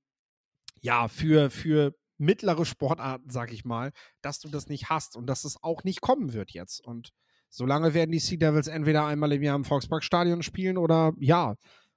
[0.80, 5.44] ja, für, für mittlere Sportarten, sag ich mal, dass du das nicht hast und dass
[5.44, 6.84] es auch nicht kommen wird jetzt.
[6.84, 7.10] Und
[7.50, 11.56] solange werden die Sea Devils entweder einmal im Jahr im Volksparkstadion spielen oder ja,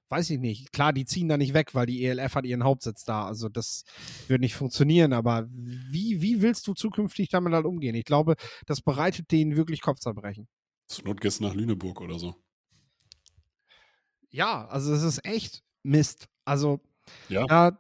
[0.09, 0.71] weiß ich nicht.
[0.71, 3.25] Klar, die ziehen da nicht weg, weil die ELF hat ihren Hauptsitz da.
[3.25, 3.83] Also das
[4.27, 5.13] wird nicht funktionieren.
[5.13, 7.95] Aber wie, wie willst du zukünftig damit halt umgehen?
[7.95, 10.47] Ich glaube, das bereitet denen wirklich Kopfzerbrechen.
[10.87, 12.35] Zur Not gehst nach Lüneburg oder so.
[14.31, 16.27] Ja, also es ist echt Mist.
[16.45, 16.79] Also
[17.29, 17.45] ja.
[17.45, 17.79] da,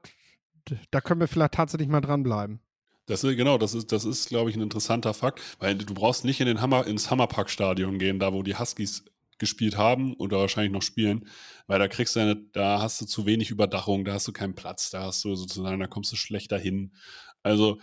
[0.91, 2.61] da können wir vielleicht tatsächlich mal dranbleiben.
[3.09, 6.25] Das ist, genau, das ist, das ist, glaube ich, ein interessanter Fakt, weil du brauchst
[6.25, 9.03] nicht in den Hammer, ins Hammerpark-Stadion gehen, da wo die Huskies
[9.39, 11.27] gespielt haben oder wahrscheinlich noch spielen,
[11.67, 14.55] weil da kriegst du eine, da hast du zu wenig Überdachung, da hast du keinen
[14.55, 16.93] Platz, da hast du sozusagen, da kommst du schlechter hin.
[17.41, 17.79] Also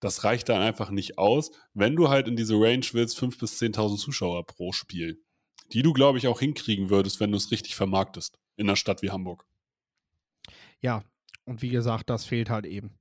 [0.00, 3.60] das reicht dann einfach nicht aus, wenn du halt in diese Range willst, 5.000 bis
[3.60, 5.22] 10.000 Zuschauer pro Spiel,
[5.72, 9.02] die du, glaube ich, auch hinkriegen würdest, wenn du es richtig vermarktest in einer Stadt
[9.02, 9.46] wie Hamburg.
[10.80, 11.04] Ja,
[11.44, 12.98] und wie gesagt, das fehlt halt eben.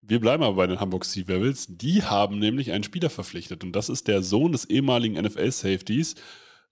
[0.00, 1.66] Wir bleiben aber bei den Hamburg Sea Devils.
[1.68, 6.14] Die haben nämlich einen Spieler verpflichtet und das ist der Sohn des ehemaligen NFL-Safeties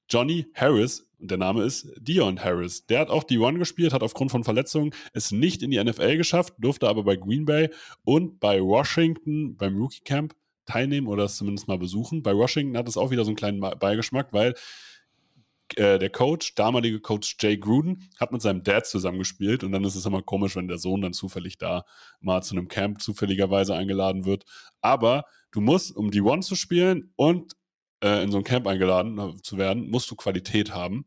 [0.09, 2.87] Johnny Harris, und der Name ist Dion Harris.
[2.87, 6.55] Der hat auch D1 gespielt, hat aufgrund von Verletzungen es nicht in die NFL geschafft,
[6.59, 7.71] durfte aber bei Green Bay
[8.05, 10.35] und bei Washington beim Rookie Camp
[10.67, 12.23] teilnehmen oder es zumindest mal besuchen.
[12.23, 14.55] Bei Washington hat es auch wieder so einen kleinen Beigeschmack, weil
[15.77, 19.97] äh, der Coach, damalige Coach Jay Gruden, hat mit seinem Dad zusammengespielt und dann ist
[19.97, 21.85] es immer komisch, wenn der Sohn dann zufällig da
[22.21, 24.45] mal zu einem Camp zufälligerweise eingeladen wird.
[24.81, 27.55] Aber du musst, um die One zu spielen und
[28.07, 31.07] äh, in so ein Camp eingeladen äh, zu werden, musst du Qualität haben.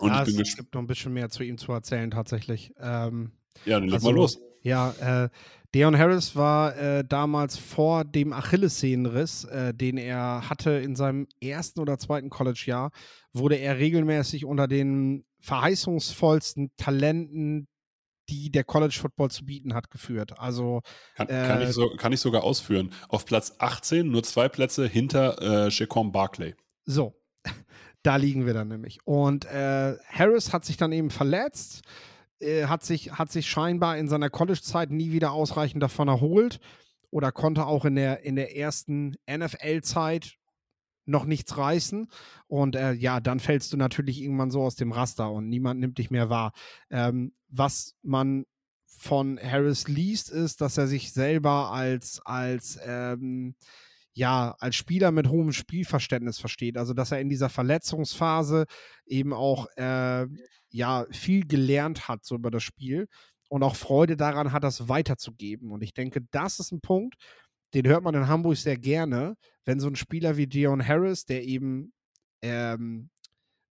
[0.00, 2.72] Und ja, ich bin es gibt noch ein bisschen mehr zu ihm zu erzählen tatsächlich.
[2.80, 3.32] Ähm,
[3.64, 4.40] ja, dann leg also, mal los.
[4.62, 5.28] Ja, äh,
[5.74, 11.80] Deon Harris war äh, damals vor dem Achillessehnenriss, äh, den er hatte in seinem ersten
[11.80, 12.90] oder zweiten College-Jahr,
[13.32, 17.66] wurde er regelmäßig unter den verheißungsvollsten Talenten,
[18.28, 20.38] die der College Football zu bieten hat, geführt.
[20.38, 20.82] Also
[21.16, 22.92] kann, kann, ich, äh, so, kann ich sogar ausführen.
[23.08, 26.54] Auf Platz 18 nur zwei Plätze hinter äh, Barclay.
[26.84, 27.14] So,
[28.02, 28.98] da liegen wir dann nämlich.
[29.04, 31.82] Und äh, Harris hat sich dann eben verletzt,
[32.40, 36.60] äh, hat, sich, hat sich scheinbar in seiner College-Zeit nie wieder ausreichend davon erholt
[37.10, 40.34] oder konnte auch in der, in der ersten NFL-Zeit
[41.06, 42.06] noch nichts reißen.
[42.46, 45.98] Und äh, ja, dann fällst du natürlich irgendwann so aus dem Raster und niemand nimmt
[45.98, 46.52] dich mehr wahr.
[46.90, 48.46] Ähm, was man
[48.86, 53.54] von Harris liest, ist, dass er sich selber als, als ähm,
[54.14, 56.78] ja, als Spieler mit hohem Spielverständnis versteht.
[56.78, 58.66] Also, dass er in dieser Verletzungsphase
[59.06, 60.26] eben auch äh,
[60.70, 63.08] ja viel gelernt hat so über das Spiel
[63.48, 65.72] und auch Freude daran hat, das weiterzugeben.
[65.72, 67.16] Und ich denke, das ist ein Punkt,
[67.74, 71.42] den hört man in Hamburg sehr gerne, wenn so ein Spieler wie Dion Harris, der
[71.42, 71.92] eben
[72.42, 73.10] ähm,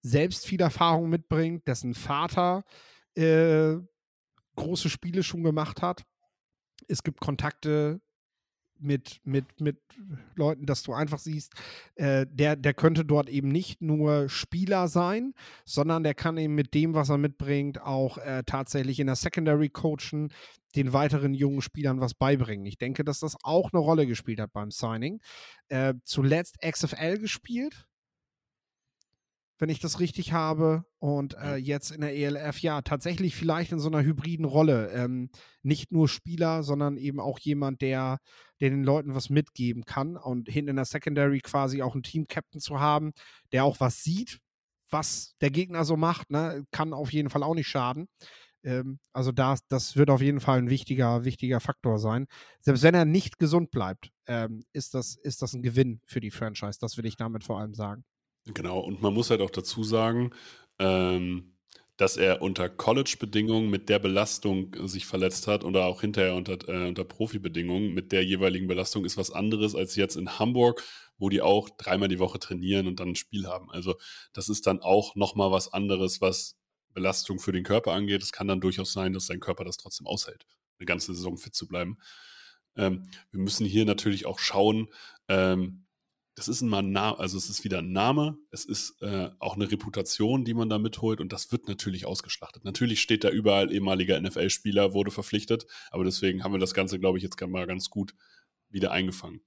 [0.01, 2.63] selbst viel Erfahrung mitbringt, dessen Vater
[3.15, 3.75] äh,
[4.55, 6.03] große Spiele schon gemacht hat.
[6.87, 8.01] Es gibt Kontakte
[8.83, 9.77] mit, mit, mit
[10.35, 11.53] Leuten, dass du einfach siehst,
[11.95, 15.33] äh, der, der könnte dort eben nicht nur Spieler sein,
[15.65, 19.69] sondern der kann eben mit dem, was er mitbringt, auch äh, tatsächlich in der Secondary
[19.69, 20.31] coachen,
[20.75, 22.65] den weiteren jungen Spielern was beibringen.
[22.65, 25.21] Ich denke, dass das auch eine Rolle gespielt hat beim Signing.
[25.69, 27.87] Äh, zuletzt XFL gespielt,
[29.63, 30.83] wenn ich das richtig habe.
[30.99, 34.91] Und äh, jetzt in der ELF, ja, tatsächlich vielleicht in so einer hybriden Rolle.
[34.91, 35.29] Ähm,
[35.61, 38.19] nicht nur Spieler, sondern eben auch jemand, der,
[38.59, 40.17] der den Leuten was mitgeben kann.
[40.17, 43.13] Und hinten in der Secondary quasi auch einen Team-Captain zu haben,
[43.53, 44.39] der auch was sieht,
[44.89, 48.09] was der Gegner so macht, ne, kann auf jeden Fall auch nicht schaden.
[48.65, 52.27] Ähm, also das, das wird auf jeden Fall ein wichtiger, wichtiger Faktor sein.
[52.59, 56.31] Selbst wenn er nicht gesund bleibt, ähm, ist, das, ist das ein Gewinn für die
[56.31, 56.79] Franchise.
[56.81, 58.03] Das will ich damit vor allem sagen.
[58.45, 60.31] Genau, und man muss halt auch dazu sagen,
[60.79, 61.55] ähm,
[61.95, 66.87] dass er unter College-Bedingungen mit der Belastung sich verletzt hat oder auch hinterher unter, äh,
[66.87, 70.83] unter Profi-Bedingungen mit der jeweiligen Belastung ist was anderes als jetzt in Hamburg,
[71.17, 73.71] wo die auch dreimal die Woche trainieren und dann ein Spiel haben.
[73.71, 73.95] Also
[74.33, 76.57] das ist dann auch nochmal was anderes, was
[76.93, 78.23] Belastung für den Körper angeht.
[78.23, 80.45] Es kann dann durchaus sein, dass sein Körper das trotzdem aushält,
[80.79, 81.97] eine ganze Saison fit zu bleiben.
[82.75, 84.87] Ähm, wir müssen hier natürlich auch schauen,
[85.27, 85.82] ähm,
[86.35, 89.71] das ist ein Name, also es ist wieder ein Name, es ist äh, auch eine
[89.71, 92.65] Reputation, die man da mitholt und das wird natürlich ausgeschlachtet.
[92.65, 97.17] Natürlich steht da überall ehemaliger NFL-Spieler, wurde verpflichtet, aber deswegen haben wir das Ganze, glaube
[97.17, 98.15] ich, jetzt mal ganz gut
[98.69, 99.41] wieder eingefangen.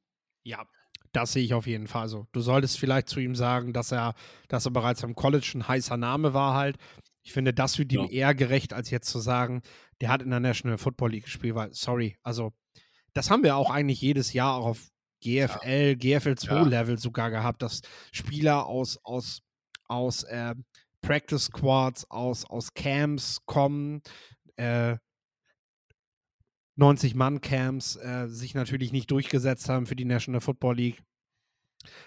[0.45, 0.67] Ja,
[1.13, 2.27] das sehe ich auf jeden Fall so.
[2.33, 4.15] Du solltest vielleicht zu ihm sagen, dass er,
[4.49, 6.77] dass er bereits am College ein heißer Name war halt.
[7.23, 8.11] Ich finde, das wird ihm ja.
[8.11, 9.63] eher gerecht, als jetzt zu sagen,
[10.01, 12.53] der hat in der National Football League gespielt, weil, sorry, also
[13.15, 14.91] das haben wir auch eigentlich jedes Jahr auf
[15.23, 16.19] GFL, ja.
[16.19, 19.43] GFL 2 Level sogar gehabt, dass Spieler aus, aus,
[19.87, 20.55] aus äh,
[21.03, 24.03] Practice Squads, aus, aus Camps kommen,
[24.57, 24.97] äh,
[26.79, 31.03] 90-Mann-Camps äh, sich natürlich nicht durchgesetzt haben für die National Football League.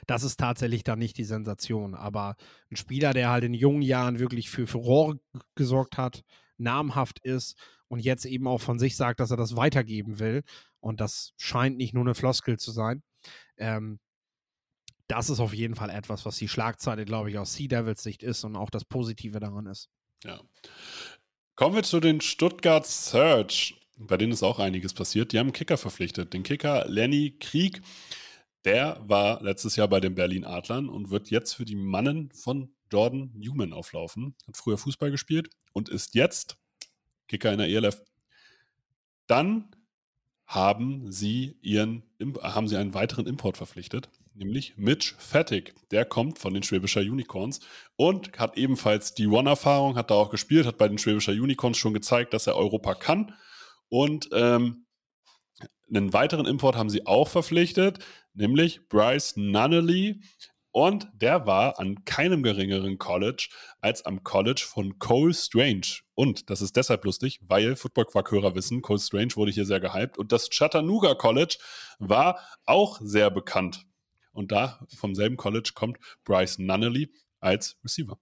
[0.07, 1.95] Das ist tatsächlich dann nicht die Sensation.
[1.95, 2.35] Aber
[2.69, 5.19] ein Spieler, der halt in jungen Jahren wirklich für Furore
[5.55, 6.23] gesorgt hat,
[6.57, 10.43] namhaft ist und jetzt eben auch von sich sagt, dass er das weitergeben will.
[10.79, 13.03] Und das scheint nicht nur eine Floskel zu sein.
[13.57, 13.99] Ähm,
[15.07, 18.21] das ist auf jeden Fall etwas, was die Schlagzeile, glaube ich, aus Sea Devils Sicht
[18.21, 19.89] ist und auch das Positive daran ist.
[20.23, 20.39] Ja.
[21.55, 25.33] Kommen wir zu den Stuttgart Search, bei denen ist auch einiges passiert.
[25.33, 26.33] Die haben einen Kicker verpflichtet.
[26.33, 27.81] Den Kicker Lenny Krieg,
[28.65, 32.73] der war letztes Jahr bei den Berlin Adlern und wird jetzt für die Mannen von
[32.91, 34.35] Jordan Newman auflaufen.
[34.47, 36.57] Hat früher Fußball gespielt und ist jetzt
[37.27, 38.01] Kicker in der ELF.
[39.27, 39.69] Dann
[40.49, 42.01] haben sie ihren
[42.41, 45.75] haben sie einen weiteren Import verpflichtet, nämlich Mitch Fettig.
[45.91, 47.59] Der kommt von den Schwäbischer Unicorns
[47.95, 51.93] und hat ebenfalls die One-Erfahrung, hat da auch gespielt, hat bei den Schwäbischer Unicorns schon
[51.93, 53.35] gezeigt, dass er Europa kann.
[53.89, 54.87] Und ähm,
[55.87, 57.99] einen weiteren Import haben sie auch verpflichtet,
[58.33, 60.23] nämlich Bryce Nunnally.
[60.71, 63.49] Und der war an keinem geringeren College
[63.81, 66.01] als am College von Cole Strange.
[66.13, 70.17] Und das ist deshalb lustig, weil Football-Quark-Hörer wissen, Cole Strange wurde hier sehr gehypt.
[70.17, 71.57] Und das Chattanooga College
[71.97, 73.85] war auch sehr bekannt.
[74.31, 78.19] Und da vom selben College kommt Bryce Nunnally als Receiver.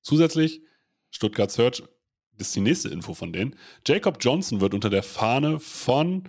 [0.00, 0.62] Zusätzlich
[1.10, 1.82] Stuttgart Search,
[2.36, 3.56] das ist die nächste Info von denen.
[3.86, 6.28] Jacob Johnson wird unter der Fahne von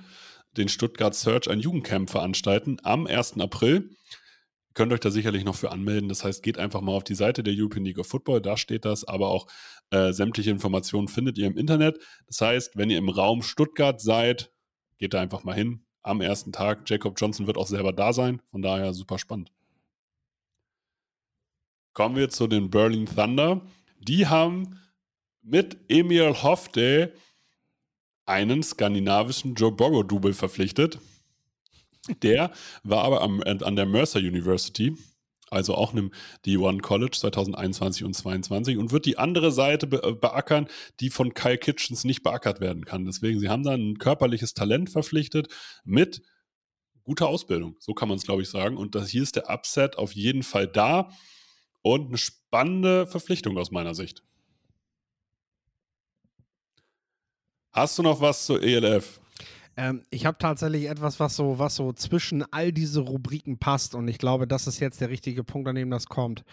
[0.58, 3.40] den Stuttgart Search ein Jugendcamp veranstalten am 1.
[3.40, 3.90] April.
[3.90, 6.10] Ihr könnt euch da sicherlich noch für anmelden.
[6.10, 8.86] Das heißt, geht einfach mal auf die Seite der European League of Football, da steht
[8.86, 9.48] das, aber auch
[9.92, 12.00] äh, sämtliche Informationen findet ihr im Internet.
[12.28, 14.52] Das heißt, wenn ihr im Raum Stuttgart seid,
[14.98, 16.90] geht da einfach mal hin am ersten Tag.
[16.90, 19.52] Jacob Johnson wird auch selber da sein, von daher super spannend.
[21.94, 23.62] Kommen wir zu den Berlin Thunder.
[24.00, 24.80] Die haben
[25.42, 27.14] mit Emil Hofte
[28.26, 31.00] einen skandinavischen Joe Burrow-Double verpflichtet.
[32.22, 32.52] Der
[32.84, 34.96] war aber am, an der Mercer University,
[35.50, 36.12] also auch einem
[36.46, 40.68] D1 College 2021 und 2022 und wird die andere Seite be beackern,
[41.00, 43.06] die von Kyle Kitchens nicht beackert werden kann.
[43.06, 45.48] Deswegen, sie haben da ein körperliches Talent verpflichtet
[45.84, 46.22] mit
[47.04, 47.76] guter Ausbildung.
[47.80, 48.78] So kann man es, glaube ich, sagen.
[48.78, 51.10] Und das, hier ist der Upset auf jeden Fall da
[51.82, 54.24] und eine spannende Verpflichtung aus meiner Sicht.
[57.76, 59.20] Hast du noch was zur ELF?
[59.76, 64.08] Ähm, ich habe tatsächlich etwas, was so, was so zwischen all diese Rubriken passt und
[64.08, 66.46] ich glaube, das ist jetzt der richtige Punkt, an dem das kommt.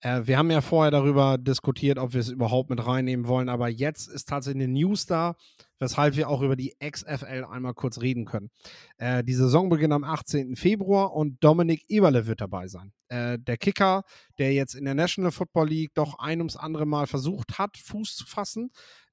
[0.00, 3.68] Äh, wir haben ja vorher darüber diskutiert, ob wir es überhaupt mit reinnehmen wollen, aber
[3.68, 5.36] jetzt ist tatsächlich eine News da,
[5.78, 8.48] weshalb wir auch über die XFL einmal kurz reden können.
[8.96, 10.56] Äh, die Saison beginnt am 18.
[10.56, 12.94] Februar und Dominik Eberle wird dabei sein.
[13.08, 14.04] Äh, der Kicker,
[14.38, 18.16] der jetzt in der National Football League doch ein ums andere Mal versucht hat, Fuß
[18.16, 18.70] zu fassen,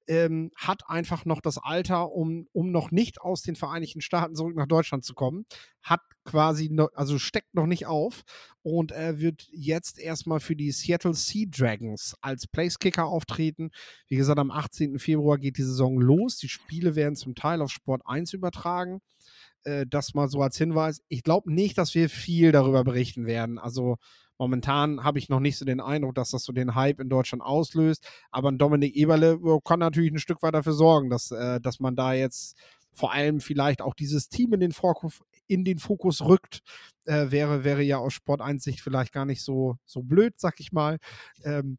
[0.08, 4.56] ähm, hat einfach noch das Alter, um, um noch nicht aus den Vereinigten Staaten zurück
[4.56, 5.46] nach Deutschland zu kommen.
[5.82, 8.24] Hat quasi, no, also steckt noch nicht auf
[8.62, 13.72] und er wird jetzt erstmal für die Seattle Sea Dragons als Placekicker auftreten.
[14.08, 15.00] Wie gesagt, am 18.
[15.00, 16.38] Februar geht die Saison los.
[16.38, 19.02] Die Spiele werden zum Teil auf Sport 1 übertragen.
[19.64, 21.02] Äh, das mal so als Hinweis.
[21.08, 23.58] Ich glaube nicht, dass wir viel darüber berichten werden.
[23.58, 23.98] Also
[24.38, 27.44] Momentan habe ich noch nicht so den Eindruck, dass das so den Hype in Deutschland
[27.44, 28.08] auslöst.
[28.32, 31.96] Aber ein Dominik Eberle kann natürlich ein Stück weit dafür sorgen, dass, äh, dass man
[31.96, 32.58] da jetzt
[32.92, 36.62] vor allem vielleicht auch dieses Team in den, Fokus, in den Fokus rückt.
[37.06, 40.60] Äh, wäre, wäre ja aus Sport 1 Sicht vielleicht gar nicht so, so blöd, sag
[40.60, 40.98] ich mal.
[41.44, 41.78] Ähm,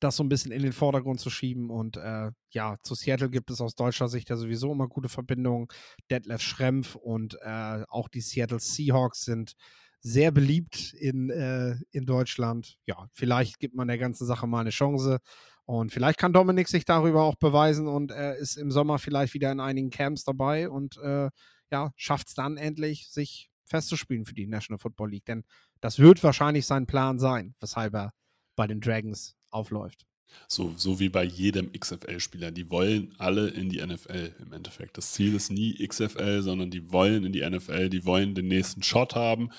[0.00, 1.70] das so ein bisschen in den Vordergrund zu schieben.
[1.70, 5.68] Und äh, ja, zu Seattle gibt es aus deutscher Sicht ja sowieso immer gute Verbindungen.
[6.10, 9.54] Detlef Schrempf und äh, auch die Seattle Seahawks sind
[10.00, 12.78] sehr beliebt in, äh, in Deutschland.
[12.86, 15.18] Ja, vielleicht gibt man der ganzen Sache mal eine Chance.
[15.64, 19.52] Und vielleicht kann Dominik sich darüber auch beweisen und er ist im Sommer vielleicht wieder
[19.52, 21.28] in einigen Camps dabei und äh,
[21.70, 25.26] ja, schafft es dann endlich, sich festzuspielen für die National Football League.
[25.26, 25.44] Denn
[25.80, 28.14] das wird wahrscheinlich sein Plan sein, weshalb er
[28.56, 30.07] bei den Dragons aufläuft.
[30.46, 32.50] So, so wie bei jedem XFL-Spieler.
[32.50, 34.96] Die wollen alle in die NFL im Endeffekt.
[34.96, 38.82] Das Ziel ist nie XFL, sondern die wollen in die NFL, die wollen den nächsten
[38.82, 39.50] Shot haben.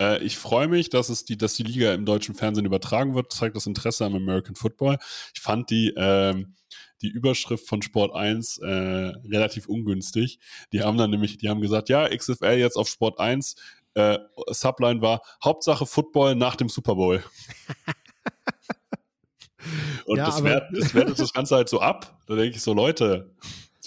[0.00, 3.32] Äh, ich freue mich, dass, es die, dass die Liga im deutschen Fernsehen übertragen wird.
[3.32, 4.98] Zeigt das Interesse am American Football.
[5.34, 6.54] Ich fand die, ähm,
[7.02, 10.38] die Überschrift von Sport 1 äh, relativ ungünstig.
[10.72, 13.56] Die haben dann nämlich, die haben gesagt, ja, XFL jetzt auf Sport 1.
[13.94, 14.18] Äh,
[14.48, 17.24] Subline war Hauptsache Football nach dem Super Bowl.
[20.06, 22.16] Und ja, das, wehrt, das wertet das Ganze halt so ab.
[22.26, 23.30] Da denke ich so, Leute,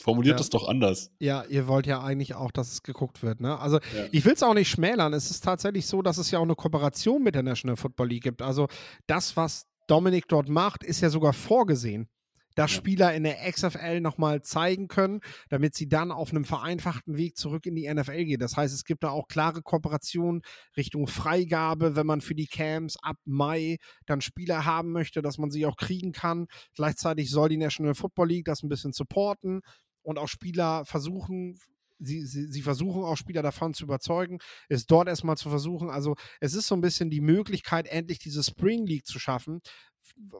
[0.01, 0.37] formuliert ja.
[0.37, 1.11] das doch anders.
[1.19, 3.41] Ja, ihr wollt ja eigentlich auch, dass es geguckt wird.
[3.41, 3.57] Ne?
[3.59, 4.05] Also ja.
[4.11, 5.13] ich will es auch nicht schmälern.
[5.13, 8.23] Es ist tatsächlich so, dass es ja auch eine Kooperation mit der National Football League
[8.23, 8.41] gibt.
[8.41, 8.67] Also
[9.07, 12.07] das, was Dominik dort macht, ist ja sogar vorgesehen
[12.55, 17.37] dass Spieler in der XFL nochmal zeigen können, damit sie dann auf einem vereinfachten Weg
[17.37, 18.39] zurück in die NFL gehen.
[18.39, 20.41] Das heißt, es gibt da auch klare Kooperationen
[20.75, 25.51] Richtung Freigabe, wenn man für die Camps ab Mai dann Spieler haben möchte, dass man
[25.51, 26.47] sie auch kriegen kann.
[26.75, 29.61] Gleichzeitig soll die National Football League das ein bisschen supporten
[30.01, 31.59] und auch Spieler versuchen,
[31.99, 34.39] Sie, sie, sie, versuchen auch Spieler davon zu überzeugen,
[34.69, 35.89] es dort erstmal zu versuchen.
[35.89, 39.61] Also es ist so ein bisschen die Möglichkeit, endlich diese Spring League zu schaffen,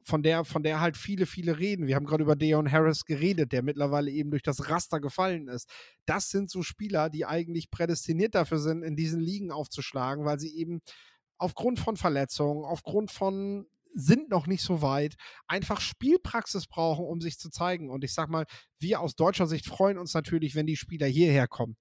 [0.02, 1.88] von der, von der halt viele, viele reden.
[1.88, 5.70] Wir haben gerade über Deon Harris geredet, der mittlerweile eben durch das Raster gefallen ist.
[6.06, 10.56] Das sind so Spieler, die eigentlich prädestiniert dafür sind, in diesen Ligen aufzuschlagen, weil sie
[10.56, 10.82] eben
[11.38, 15.16] aufgrund von Verletzungen, aufgrund von sind noch nicht so weit,
[15.48, 17.90] einfach Spielpraxis brauchen, um sich zu zeigen.
[17.90, 18.46] Und ich sag mal,
[18.80, 21.76] wir aus deutscher Sicht freuen uns natürlich, wenn die Spieler hierher kommen.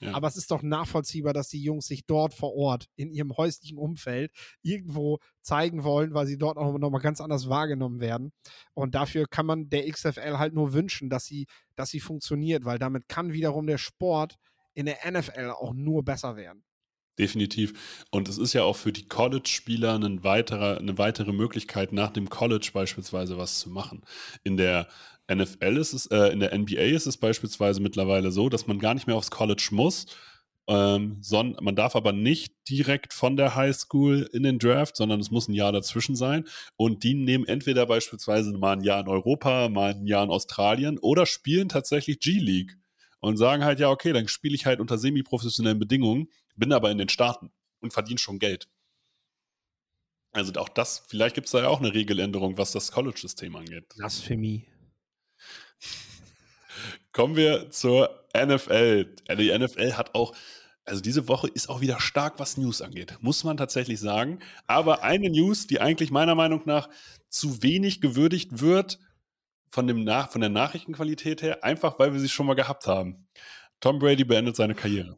[0.00, 0.12] Ja.
[0.14, 3.78] Aber es ist doch nachvollziehbar, dass die Jungs sich dort vor Ort in ihrem häuslichen
[3.78, 8.32] Umfeld irgendwo zeigen wollen, weil sie dort auch nochmal ganz anders wahrgenommen werden.
[8.74, 11.46] Und dafür kann man der XFL halt nur wünschen, dass sie,
[11.76, 14.36] dass sie funktioniert, weil damit kann wiederum der Sport
[14.74, 16.64] in der NFL auch nur besser werden.
[17.18, 18.06] Definitiv.
[18.10, 22.70] Und es ist ja auch für die College-Spieler ein eine weitere Möglichkeit, nach dem College
[22.72, 24.02] beispielsweise was zu machen.
[24.42, 24.88] In der
[25.32, 28.94] NFL ist es, äh, in der NBA ist es beispielsweise mittlerweile so, dass man gar
[28.94, 30.06] nicht mehr aufs College muss,
[30.66, 35.20] ähm, son man darf aber nicht direkt von der High School in den Draft, sondern
[35.20, 36.44] es muss ein Jahr dazwischen sein.
[36.76, 40.98] Und die nehmen entweder beispielsweise mal ein Jahr in Europa, mal ein Jahr in Australien
[40.98, 42.78] oder spielen tatsächlich G-League
[43.20, 46.98] und sagen halt, ja, okay, dann spiele ich halt unter semi-professionellen Bedingungen bin aber in
[46.98, 47.50] den Staaten
[47.80, 48.68] und verdiene schon Geld.
[50.32, 53.88] Also auch das, vielleicht gibt es da ja auch eine Regeländerung, was das College-System angeht.
[53.90, 54.66] Blasphemie.
[57.12, 59.14] Kommen wir zur NFL.
[59.38, 60.34] Die NFL hat auch,
[60.84, 64.40] also diese Woche ist auch wieder stark, was News angeht, muss man tatsächlich sagen.
[64.66, 66.88] Aber eine News, die eigentlich meiner Meinung nach
[67.28, 68.98] zu wenig gewürdigt wird
[69.70, 73.28] von, dem Nach von der Nachrichtenqualität her, einfach weil wir sie schon mal gehabt haben.
[73.78, 75.16] Tom Brady beendet seine Karriere.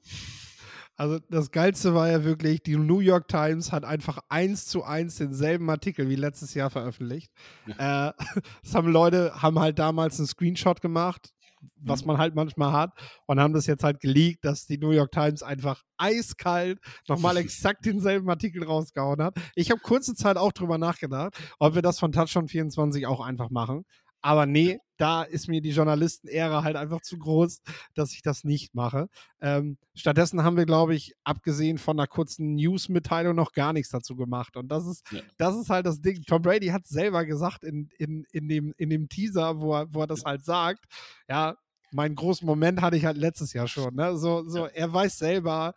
[0.97, 5.17] Also das Geilste war ja wirklich, die New York Times hat einfach eins zu eins
[5.17, 7.31] denselben Artikel wie letztes Jahr veröffentlicht.
[7.67, 8.09] Ja.
[8.09, 8.13] Äh,
[8.63, 11.35] das haben Leute, haben halt damals einen Screenshot gemacht,
[11.77, 12.09] was mhm.
[12.09, 12.93] man halt manchmal hat,
[13.27, 16.79] und haben das jetzt halt geleakt, dass die New York Times einfach eiskalt
[17.09, 19.37] nochmal exakt denselben Artikel rausgehauen hat.
[19.55, 23.51] Ich habe kurze Zeit auch drüber nachgedacht, ob wir das von Touchdown 24 auch einfach
[23.51, 23.85] machen.
[24.23, 27.61] Aber nee, da ist mir die Journalistenehre halt einfach zu groß,
[27.95, 29.09] dass ich das nicht mache.
[29.41, 34.17] Ähm, stattdessen haben wir, glaube ich, abgesehen von einer kurzen News-Mitteilung noch gar nichts dazu
[34.17, 34.57] gemacht.
[34.57, 35.21] Und das ist, ja.
[35.37, 36.23] das ist halt das Ding.
[36.23, 40.01] Tom Brady hat selber gesagt in, in, in, dem, in dem Teaser, wo er, wo
[40.01, 40.85] er das halt sagt,
[41.29, 41.57] ja,
[41.93, 43.95] meinen großen Moment hatte ich halt letztes Jahr schon.
[43.95, 44.17] Ne?
[44.17, 45.75] So, so, er weiß selber,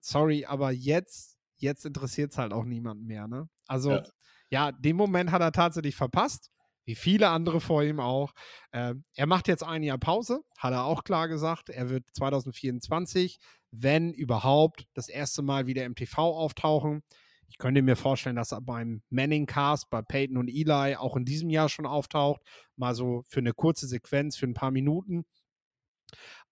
[0.00, 3.28] sorry, aber jetzt, jetzt interessiert es halt auch niemanden mehr.
[3.28, 3.48] Ne?
[3.66, 4.02] Also, ja.
[4.50, 6.50] ja, den Moment hat er tatsächlich verpasst
[6.88, 8.32] wie viele andere vor ihm auch.
[8.72, 11.68] Äh, er macht jetzt ein Jahr Pause, hat er auch klar gesagt.
[11.68, 13.38] Er wird 2024,
[13.70, 17.02] wenn überhaupt, das erste Mal wieder im TV auftauchen.
[17.46, 21.26] Ich könnte mir vorstellen, dass er beim Manning Cast, bei Peyton und Eli auch in
[21.26, 22.40] diesem Jahr schon auftaucht.
[22.76, 25.26] Mal so für eine kurze Sequenz, für ein paar Minuten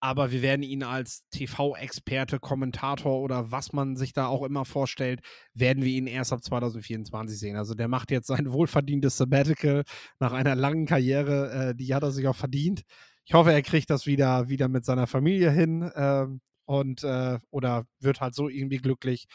[0.01, 5.21] aber wir werden ihn als TV-Experte, Kommentator oder was man sich da auch immer vorstellt,
[5.55, 7.57] werden wir ihn erst ab 2024 sehen.
[7.57, 9.85] Also der macht jetzt sein wohlverdientes Sabbatical
[10.21, 12.83] nach einer langen Karriere, äh, die hat er sich auch verdient.
[13.25, 16.27] Ich hoffe, er kriegt das wieder, wieder mit seiner Familie hin äh,
[16.67, 19.27] und äh, oder wird halt so irgendwie glücklich.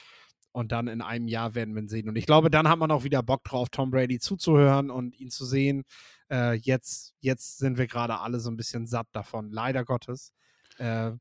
[0.54, 2.10] Und dann in einem Jahr werden wir ihn sehen.
[2.10, 5.30] Und ich glaube, dann hat man auch wieder Bock drauf, Tom Brady zuzuhören und ihn
[5.30, 5.84] zu sehen.
[6.32, 10.34] Äh, jetzt, jetzt sind wir gerade alle so ein bisschen satt davon, leider Gottes
[10.78, 11.12] äh,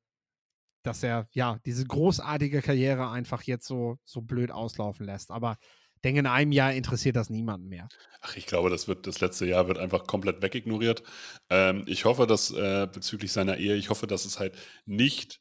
[0.83, 5.31] dass er ja diese großartige Karriere einfach jetzt so, so blöd auslaufen lässt.
[5.31, 5.57] Aber
[6.05, 7.89] denke, in einem Jahr interessiert das niemanden mehr.
[8.23, 11.03] Ach, ich glaube, das wird das letzte Jahr wird einfach komplett wegignoriert.
[11.51, 14.57] Ähm, ich hoffe, dass äh, bezüglich seiner Ehe, ich hoffe, dass es halt
[14.87, 15.41] nicht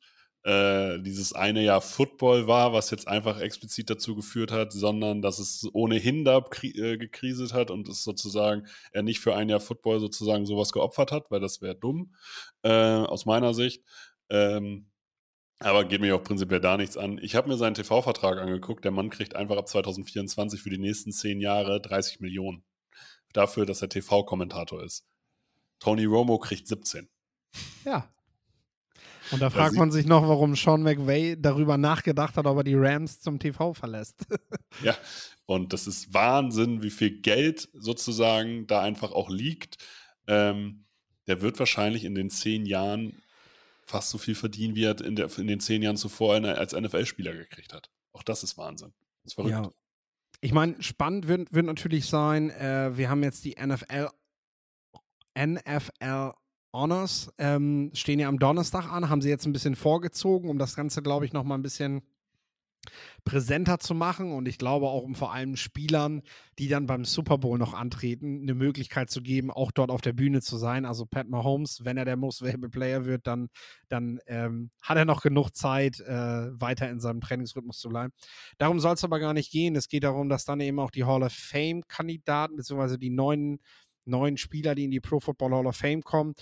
[0.49, 5.37] äh, dieses eine Jahr Football war, was jetzt einfach explizit dazu geführt hat, sondern dass
[5.37, 9.99] es ohnehin da äh, gekriselt hat und es sozusagen er nicht für ein Jahr Football
[9.99, 12.15] sozusagen sowas geopfert hat, weil das wäre dumm
[12.63, 13.83] äh, aus meiner Sicht.
[14.31, 14.87] Ähm,
[15.59, 17.19] aber geht mir auch prinzipiell da nichts an.
[17.21, 18.83] Ich habe mir seinen TV-Vertrag angeguckt.
[18.83, 22.63] Der Mann kriegt einfach ab 2024 für die nächsten zehn Jahre 30 Millionen.
[23.33, 25.05] Dafür, dass er TV-Kommentator ist.
[25.79, 27.07] Tony Romo kriegt 17.
[27.85, 28.09] Ja.
[29.31, 32.75] Und da fragt man sich noch, warum Sean McVay darüber nachgedacht hat, ob er die
[32.75, 34.25] Rams zum TV verlässt.
[34.83, 34.95] ja,
[35.45, 39.77] und das ist Wahnsinn, wie viel Geld sozusagen da einfach auch liegt.
[40.27, 40.85] Ähm,
[41.27, 43.21] der wird wahrscheinlich in den zehn Jahren
[43.85, 46.73] fast so viel verdienen, wie er in, der, in den zehn Jahren zuvor eine, als
[46.73, 47.89] NFL-Spieler gekriegt hat.
[48.13, 48.93] Auch das ist Wahnsinn.
[49.23, 49.53] Das ist verrückt.
[49.53, 49.71] Ja.
[50.41, 54.09] Ich meine, spannend wird, wird natürlich sein, äh, wir haben jetzt die NFL,
[55.37, 56.31] NFL
[56.73, 60.75] Honors, ähm, stehen ja am Donnerstag an, haben sie jetzt ein bisschen vorgezogen, um das
[60.75, 62.01] Ganze, glaube ich, nochmal ein bisschen
[63.23, 66.21] präsenter zu machen und ich glaube auch, um vor allem Spielern,
[66.57, 70.13] die dann beim Super Bowl noch antreten, eine Möglichkeit zu geben, auch dort auf der
[70.13, 70.85] Bühne zu sein.
[70.85, 73.49] Also Pat Mahomes, wenn er der Most Valuable Player wird, dann,
[73.89, 78.13] dann ähm, hat er noch genug Zeit, äh, weiter in seinem Trainingsrhythmus zu bleiben.
[78.57, 79.75] Darum soll es aber gar nicht gehen.
[79.75, 83.59] Es geht darum, dass dann eben auch die Hall of Fame-Kandidaten, beziehungsweise die neuen,
[84.09, 86.35] neuen Spieler, die in die Pro Football Hall of Fame kommen,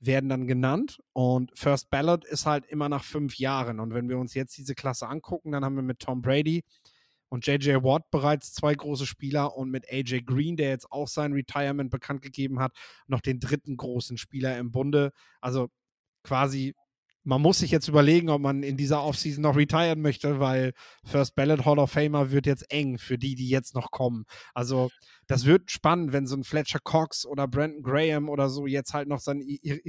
[0.00, 3.80] werden dann genannt und First Ballot ist halt immer nach fünf Jahren.
[3.80, 6.62] Und wenn wir uns jetzt diese Klasse angucken, dann haben wir mit Tom Brady
[7.28, 11.32] und JJ Watt bereits zwei große Spieler und mit AJ Green, der jetzt auch sein
[11.32, 12.72] Retirement bekannt gegeben hat,
[13.06, 15.10] noch den dritten großen Spieler im Bunde.
[15.40, 15.68] Also
[16.22, 16.74] quasi
[17.24, 20.72] man muss sich jetzt überlegen, ob man in dieser Offseason noch retiren möchte, weil
[21.04, 24.24] First Ballot Hall of Famer wird jetzt eng für die, die jetzt noch kommen.
[24.52, 24.90] Also
[25.26, 29.08] das wird spannend, wenn so ein Fletcher Cox oder Brandon Graham oder so jetzt halt
[29.08, 29.80] noch sein, ihre,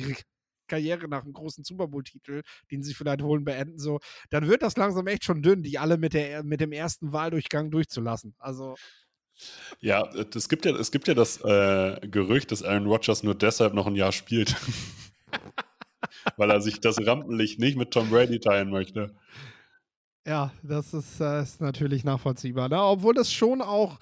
[0.68, 4.00] Karriere nach einem großen Super Bowl-Titel, den sie vielleicht holen, beenden, so,
[4.32, 7.70] dann wird das langsam echt schon dünn, die alle mit, der, mit dem ersten Wahldurchgang
[7.70, 8.34] durchzulassen.
[8.40, 8.76] Also.
[9.80, 13.74] Ja, es gibt ja, es gibt ja das äh, Gerücht, dass Aaron Rodgers nur deshalb
[13.74, 14.56] noch ein Jahr spielt.
[16.38, 19.16] Weil er sich das Rampenlicht nicht mit Tom Brady teilen möchte.
[20.26, 22.68] Ja, das ist, äh, ist natürlich nachvollziehbar.
[22.70, 22.82] Ne?
[22.82, 24.00] Obwohl das schon auch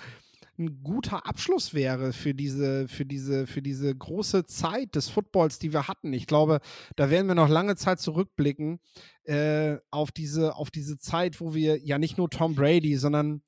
[0.57, 5.73] ein guter Abschluss wäre für diese, für diese, für diese große Zeit des Footballs, die
[5.73, 6.13] wir hatten.
[6.13, 6.59] Ich glaube,
[6.95, 8.79] da werden wir noch lange Zeit zurückblicken
[9.23, 13.41] äh, auf, diese, auf diese Zeit, wo wir ja nicht nur Tom Brady, sondern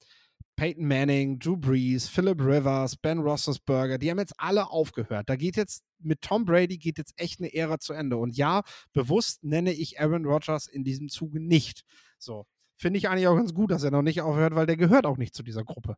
[0.56, 5.30] Peyton Manning, Drew Brees, Philip Rivers, Ben Roethlisberger, die haben jetzt alle aufgehört.
[5.30, 8.18] Da geht jetzt mit Tom Brady geht jetzt echt eine Ära zu Ende.
[8.18, 8.62] Und ja,
[8.94, 11.84] bewusst nenne ich Aaron Rodgers in diesem Zuge nicht.
[12.18, 12.46] So
[12.78, 15.18] finde ich eigentlich auch ganz gut, dass er noch nicht aufhört, weil der gehört auch
[15.18, 15.96] nicht zu dieser Gruppe.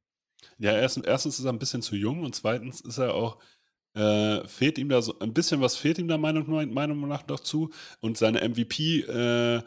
[0.57, 3.39] Ja, erstens, erstens ist er ein bisschen zu jung und zweitens ist er auch
[3.95, 7.39] äh, fehlt ihm da so ein bisschen was fehlt ihm da Meinung, Meinung nach noch
[7.39, 9.63] zu und seine MVP äh,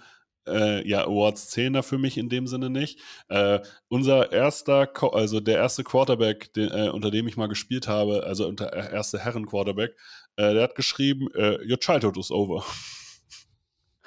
[0.50, 3.00] äh, ja, Awards zählen da für mich in dem Sinne nicht.
[3.28, 8.24] Äh, unser erster, also der erste Quarterback, den, äh, unter dem ich mal gespielt habe,
[8.24, 9.96] also unter äh, erste Herren Quarterback,
[10.36, 12.64] äh, der hat geschrieben, äh, Your childhood is over.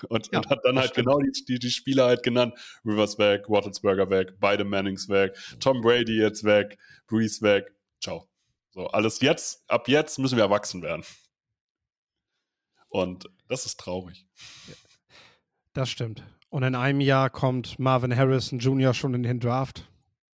[0.09, 1.07] Und, ja, und, hat dann halt stimmt.
[1.07, 2.53] genau die, die, die Spieler halt genannt.
[2.83, 6.77] Rivers weg, Wattelsberger weg, beide Mannings weg, Tom Brady jetzt weg,
[7.07, 7.73] Breeze weg.
[8.01, 8.27] Ciao.
[8.71, 11.05] So, alles jetzt, ab jetzt müssen wir erwachsen werden.
[12.89, 14.25] Und das ist traurig.
[14.67, 14.75] Ja.
[15.73, 16.23] Das stimmt.
[16.49, 18.93] Und in einem Jahr kommt Marvin Harrison Jr.
[18.93, 19.89] schon in den Draft.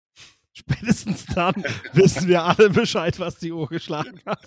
[0.53, 1.55] Spätestens dann
[1.93, 4.41] wissen wir alle Bescheid, was die Uhr geschlagen hat.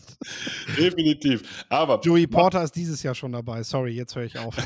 [0.77, 1.65] Definitiv.
[1.69, 3.63] Aber Joey Porter ist dieses Jahr schon dabei.
[3.63, 4.55] Sorry, jetzt höre ich auf.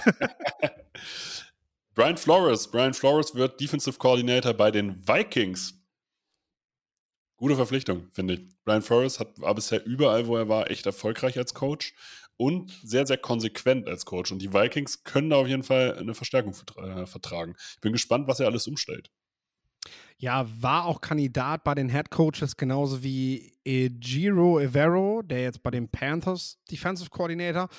[1.93, 2.69] Brian Flores.
[2.69, 5.84] Brian Flores wird Defensive Coordinator bei den Vikings.
[7.45, 8.41] Gute Verpflichtung, finde ich.
[8.63, 11.93] Brian Flores hat, war bisher überall, wo er war, echt erfolgreich als Coach
[12.37, 14.31] und sehr, sehr konsequent als Coach.
[14.31, 17.53] Und die Vikings können da auf jeden Fall eine Verstärkung äh, vertragen.
[17.75, 19.11] Ich bin gespannt, was er alles umstellt.
[20.17, 25.69] Ja, war auch Kandidat bei den Head Coaches, genauso wie Giro Evero, der jetzt bei
[25.69, 27.69] den Panthers Defensive Coordinator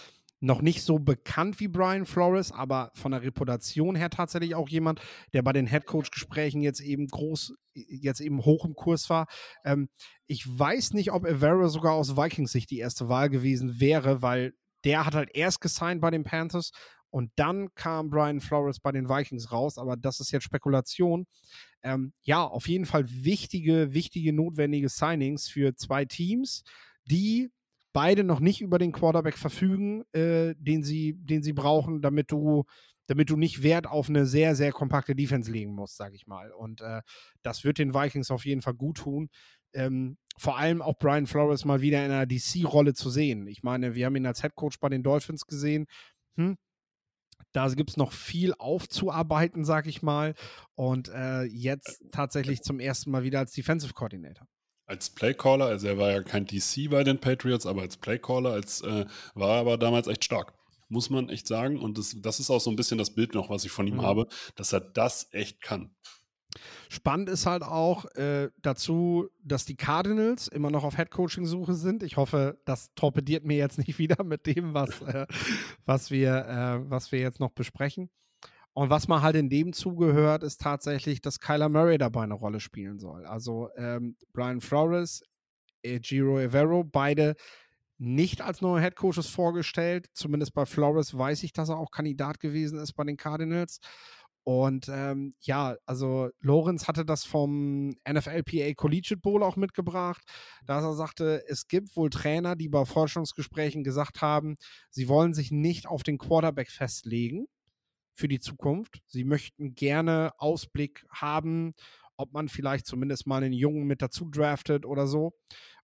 [0.41, 5.01] noch nicht so bekannt wie Brian Flores, aber von der Reputation her tatsächlich auch jemand,
[5.33, 9.27] der bei den Headcoach-Gesprächen jetzt eben groß, jetzt eben hoch im Kurs war.
[9.65, 9.89] Ähm,
[10.27, 14.53] ich weiß nicht, ob Evera sogar aus Vikings Sicht die erste Wahl gewesen wäre, weil
[14.85, 16.71] der hat halt erst gesigned bei den Panthers
[17.11, 21.27] und dann kam Brian Flores bei den Vikings raus, aber das ist jetzt Spekulation.
[21.83, 26.63] Ähm, ja, auf jeden Fall wichtige, wichtige, notwendige Signings für zwei Teams,
[27.05, 27.51] die
[27.97, 32.65] beide noch nicht über den Quarterback verfügen, äh, den, sie, den sie brauchen, damit du,
[33.07, 36.53] damit du nicht Wert auf eine sehr, sehr kompakte Defense legen musst, sage ich mal.
[36.53, 37.01] Und äh,
[37.43, 39.31] das wird den Vikings auf jeden Fall gut tun.
[39.73, 43.47] Ähm, vor allem auch Brian Flores mal wieder in einer DC-Rolle zu sehen.
[43.47, 45.87] Ich meine, wir haben ihn als Head Coach bei den Dolphins gesehen.
[46.37, 46.59] Hm,
[47.53, 50.35] da gibt es noch viel aufzuarbeiten, sag ich mal.
[50.75, 54.47] Und äh, jetzt tatsächlich zum ersten Mal wieder als Defensive Coordinator
[54.87, 58.81] als Playcaller, also er war ja kein DC bei den Patriots, aber als Playcaller als,
[58.83, 60.55] äh, war er aber damals echt stark.
[60.89, 61.81] Muss man echt sagen.
[61.81, 63.97] Und das, das ist auch so ein bisschen das Bild noch, was ich von ihm
[63.97, 64.03] mhm.
[64.03, 65.91] habe, dass er das echt kann.
[66.89, 72.03] Spannend ist halt auch äh, dazu, dass die Cardinals immer noch auf Headcoaching-Suche sind.
[72.03, 75.27] Ich hoffe, das torpediert mir jetzt nicht wieder mit dem, was, äh,
[75.85, 78.09] was, wir, äh, was wir jetzt noch besprechen.
[78.77, 82.61] Und was man halt in dem zugehört, ist tatsächlich, dass Kyler Murray dabei eine Rolle
[82.61, 83.25] spielen soll.
[83.25, 85.23] Also ähm, Brian Flores,
[85.83, 87.37] äh, Giro Evero, beide
[87.97, 90.09] nicht als neue Head Coaches vorgestellt.
[90.13, 93.79] Zumindest bei Flores weiß ich, dass er auch Kandidat gewesen ist bei den Cardinals.
[94.45, 100.23] Und ähm, ja, also Lorenz hatte das vom NFLPA Collegiate Bowl auch mitgebracht,
[100.67, 104.57] dass er sagte, es gibt wohl Trainer, die bei Forschungsgesprächen gesagt haben,
[104.91, 107.47] sie wollen sich nicht auf den Quarterback festlegen
[108.17, 109.03] für die Zukunft.
[109.07, 111.75] Sie möchten gerne Ausblick haben,
[112.17, 115.33] ob man vielleicht zumindest mal einen Jungen mit dazu draftet oder so.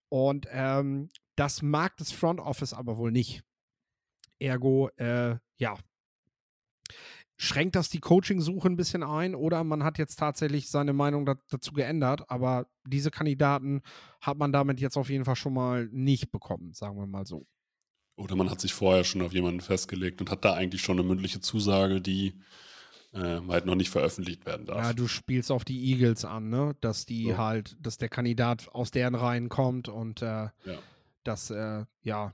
[0.09, 3.43] Und ähm, das mag das Front Office aber wohl nicht.
[4.39, 5.77] Ergo, äh, ja,
[7.37, 11.35] schränkt das die Coaching-Suche ein bisschen ein oder man hat jetzt tatsächlich seine Meinung da,
[11.49, 13.81] dazu geändert, aber diese Kandidaten
[14.21, 17.45] hat man damit jetzt auf jeden Fall schon mal nicht bekommen, sagen wir mal so.
[18.15, 21.07] Oder man hat sich vorher schon auf jemanden festgelegt und hat da eigentlich schon eine
[21.07, 22.39] mündliche Zusage, die
[23.13, 24.77] äh, halt noch nicht veröffentlicht werden darf.
[24.77, 26.75] Ja, du spielst auf die Eagles an, ne?
[26.81, 27.37] Dass die so.
[27.37, 30.51] halt, dass der Kandidat aus deren Reihen kommt und äh, ja.
[31.23, 32.33] dass, äh, ja,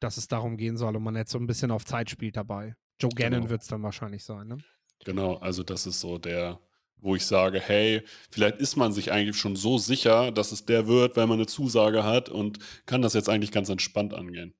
[0.00, 2.76] dass es darum gehen soll und man jetzt so ein bisschen auf Zeit spielt dabei.
[3.00, 3.50] Joe Gannon genau.
[3.50, 4.58] wird es dann wahrscheinlich sein, ne?
[5.04, 6.60] Genau, also das ist so der,
[6.96, 10.86] wo ich sage, hey, vielleicht ist man sich eigentlich schon so sicher, dass es der
[10.86, 14.54] wird, weil man eine Zusage hat und kann das jetzt eigentlich ganz entspannt angehen.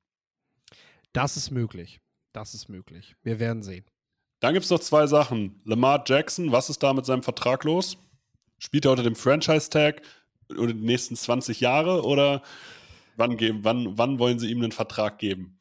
[1.13, 2.01] Das ist möglich.
[2.33, 3.15] das ist möglich.
[3.23, 3.85] Wir werden sehen.
[4.41, 5.61] Dann gibt es noch zwei Sachen.
[5.65, 7.99] Lamar Jackson, was ist da mit seinem Vertrag los?
[8.59, 10.03] Spielt er unter dem Franchise-Tag
[10.59, 12.43] oder die nächsten 20 Jahre oder
[13.17, 15.59] wann, geben, wann, wann wollen sie ihm einen Vertrag geben?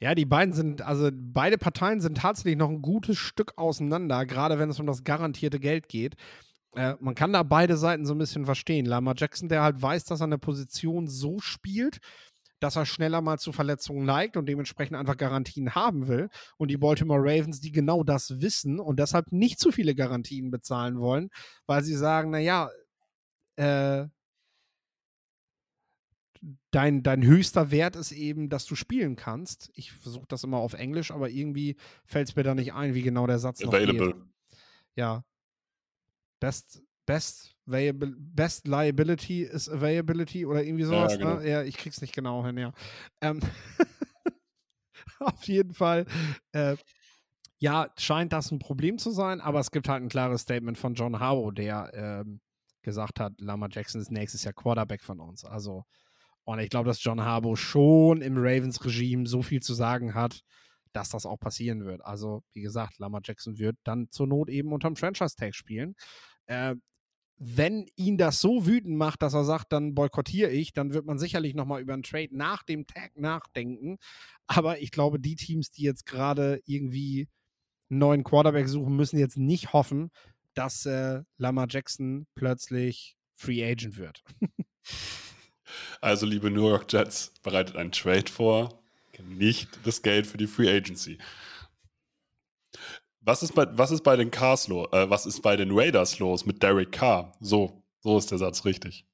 [0.00, 4.58] Ja, die beiden sind, also beide Parteien sind tatsächlich noch ein gutes Stück auseinander, gerade
[4.58, 6.16] wenn es um das garantierte Geld geht.
[6.74, 8.86] Äh, man kann da beide Seiten so ein bisschen verstehen.
[8.86, 11.98] Lama Jackson, der halt weiß, dass er eine Position so spielt,
[12.60, 16.28] dass er schneller mal zu Verletzungen neigt und dementsprechend einfach Garantien haben will.
[16.58, 21.00] Und die Baltimore Ravens, die genau das wissen und deshalb nicht zu viele Garantien bezahlen
[21.00, 21.30] wollen,
[21.66, 22.70] weil sie sagen, naja,
[23.56, 24.06] äh,
[26.70, 29.70] dein, dein höchster Wert ist eben, dass du spielen kannst.
[29.74, 33.02] Ich versuche das immer auf Englisch, aber irgendwie fällt es mir da nicht ein, wie
[33.02, 34.08] genau der Satz Available.
[34.08, 34.24] noch geht.
[34.96, 35.24] Ja.
[36.40, 41.12] Best, best, best Liability is Availability oder irgendwie sowas.
[41.12, 41.24] Ja, ne?
[41.24, 41.40] genau.
[41.40, 41.48] ne?
[41.48, 42.72] ja ich krieg's nicht genau hin, ja.
[43.20, 43.40] Ähm
[45.20, 46.06] auf jeden Fall.
[46.52, 46.76] Äh,
[47.58, 50.94] ja, scheint das ein Problem zu sein, aber es gibt halt ein klares Statement von
[50.94, 52.40] John Harrow, der ähm,
[52.82, 55.44] gesagt hat, Lama Jackson ist nächstes Jahr Quarterback von uns.
[55.44, 55.84] Also
[56.44, 60.40] und ich glaube, dass John Harbaugh schon im Ravens-Regime so viel zu sagen hat,
[60.92, 62.04] dass das auch passieren wird.
[62.04, 65.94] Also, wie gesagt, Lamar Jackson wird dann zur Not eben unterm Franchise-Tag spielen.
[66.46, 66.74] Äh,
[67.42, 71.18] wenn ihn das so wütend macht, dass er sagt, dann boykottiere ich, dann wird man
[71.18, 73.96] sicherlich nochmal über einen Trade nach dem Tag nachdenken.
[74.46, 77.28] Aber ich glaube, die Teams, die jetzt gerade irgendwie
[77.88, 80.10] einen neuen Quarterback suchen, müssen jetzt nicht hoffen,
[80.52, 84.22] dass äh, Lamar Jackson plötzlich Free Agent wird.
[86.00, 88.82] Also, liebe New York Jets, bereitet einen Trade vor,
[89.22, 91.18] nicht das Geld für die Free Agency.
[93.30, 94.88] Was ist bei, was ist bei den Cars los?
[94.90, 97.30] Äh, was ist bei den Raiders los mit Derek Carr?
[97.38, 99.06] So, so ist der Satz richtig.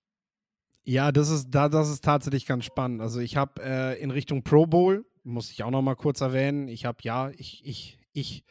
[0.85, 3.03] Ja, das ist, da, das ist tatsächlich ganz spannend.
[3.03, 6.67] Also ich habe äh, in Richtung Pro Bowl, muss ich auch noch mal kurz erwähnen,
[6.67, 8.45] ich habe ja, ich, ich, ich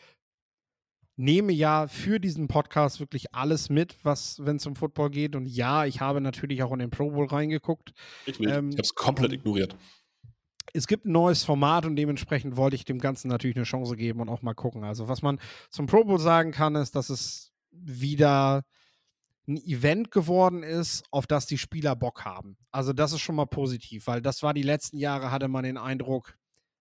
[1.16, 5.36] nehme ja für diesen Podcast wirklich alles mit, was, wenn es um Football geht.
[5.36, 7.92] Und ja, ich habe natürlich auch in den Pro Bowl reingeguckt.
[8.28, 8.40] Ich.
[8.40, 9.76] Ähm, ich habe es komplett ignoriert.
[10.74, 14.20] Es gibt ein neues Format und dementsprechend wollte ich dem Ganzen natürlich eine Chance geben
[14.20, 14.84] und auch mal gucken.
[14.84, 15.40] Also, was man
[15.70, 18.64] zum Pro Bowl sagen kann, ist, dass es wieder
[19.48, 22.58] ein Event geworden ist, auf das die Spieler Bock haben.
[22.72, 25.78] Also, das ist schon mal positiv, weil das war die letzten Jahre, hatte man den
[25.78, 26.36] Eindruck,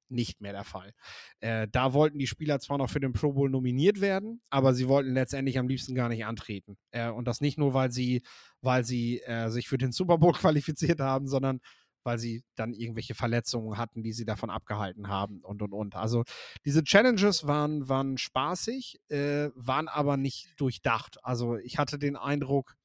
[0.08, 0.92] nicht mehr der Fall.
[1.40, 4.88] Äh, da wollten die Spieler zwar noch für den Pro Bowl nominiert werden, aber sie
[4.88, 6.76] wollten letztendlich am liebsten gar nicht antreten.
[6.90, 8.22] Äh, und das nicht nur, weil sie,
[8.60, 11.60] weil sie äh, sich für den Super Bowl qualifiziert haben, sondern
[12.04, 15.96] weil sie dann irgendwelche Verletzungen hatten, die sie davon abgehalten haben und und und.
[15.96, 16.24] Also
[16.64, 21.18] diese Challenges waren, waren spaßig, äh, waren aber nicht durchdacht.
[21.24, 22.76] Also ich hatte den Eindruck,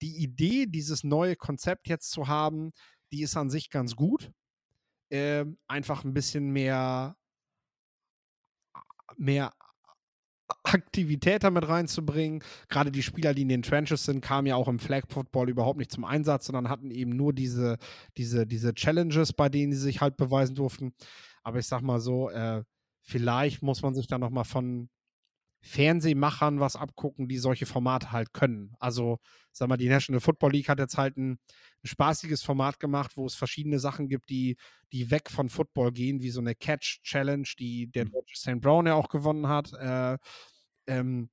[0.00, 2.72] die Idee, dieses neue Konzept jetzt zu haben,
[3.12, 4.32] die ist an sich ganz gut
[5.12, 7.16] äh, einfach ein bisschen mehr,
[9.16, 9.52] mehr
[10.62, 12.42] Aktivität damit reinzubringen.
[12.68, 15.78] Gerade die Spieler, die in den Trenches sind, kamen ja auch im Flag Football überhaupt
[15.78, 17.78] nicht zum Einsatz, sondern hatten eben nur diese,
[18.16, 20.92] diese, diese Challenges, bei denen sie sich halt beweisen durften.
[21.42, 22.62] Aber ich sag mal so, äh,
[23.00, 24.88] vielleicht muss man sich da nochmal von
[25.62, 28.74] Fernsehmachern was abgucken, die solche Formate halt können.
[28.80, 29.18] Also,
[29.52, 31.38] sag mal, die National Football League hat jetzt halt ein,
[31.84, 34.56] ein spaßiges Format gemacht, wo es verschiedene Sachen gibt, die,
[34.92, 38.12] die weg von Football gehen, wie so eine Catch-Challenge, die der mhm.
[38.12, 38.60] deutsche St.
[38.60, 39.72] Brown ja auch gewonnen hat.
[39.74, 40.18] Äh,
[40.86, 41.30] ähm,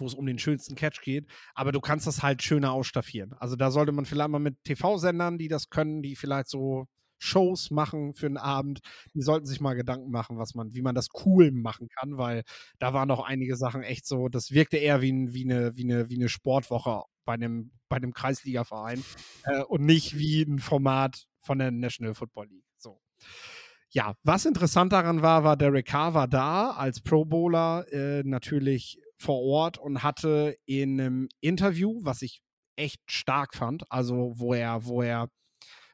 [0.00, 1.26] wo es um den schönsten Catch geht.
[1.54, 3.34] Aber du kannst das halt schöner ausstaffieren.
[3.34, 6.86] Also da sollte man vielleicht mal mit TV-Sendern, die das können, die vielleicht so
[7.18, 8.80] Shows machen für einen Abend.
[9.14, 12.42] Die sollten sich mal Gedanken machen, was man, wie man das cool machen kann, weil
[12.78, 16.08] da waren noch einige Sachen echt so, das wirkte eher wie, wie, eine, wie, eine,
[16.10, 19.04] wie eine Sportwoche bei einem, bei einem Kreisliga-Verein
[19.44, 22.64] äh, und nicht wie ein Format von der National Football League.
[22.78, 23.00] So.
[23.90, 29.00] Ja, was interessant daran war, war Derek Carr war da als Pro Bowler äh, natürlich
[29.16, 32.40] vor Ort und hatte in einem Interview, was ich
[32.76, 35.28] echt stark fand, also wo er, wo er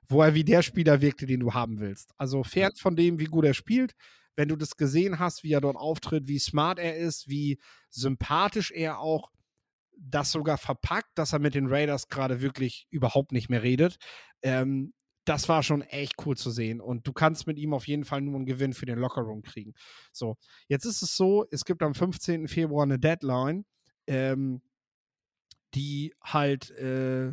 [0.06, 2.12] wo er wie der Spieler wirkte, den du haben willst.
[2.16, 3.94] Also fährt von dem, wie gut er spielt.
[4.36, 7.58] Wenn du das gesehen hast, wie er dort auftritt, wie smart er ist, wie
[7.90, 9.30] sympathisch er auch
[9.96, 13.96] das sogar verpackt, dass er mit den Raiders gerade wirklich überhaupt nicht mehr redet.
[14.42, 14.92] Ähm,
[15.24, 16.80] das war schon echt cool zu sehen.
[16.80, 19.74] Und du kannst mit ihm auf jeden Fall nur einen Gewinn für den Lockerroom kriegen.
[20.12, 20.36] So,
[20.68, 22.48] jetzt ist es so, es gibt am 15.
[22.48, 23.64] Februar eine Deadline,
[24.06, 24.60] ähm,
[25.74, 27.32] die halt äh,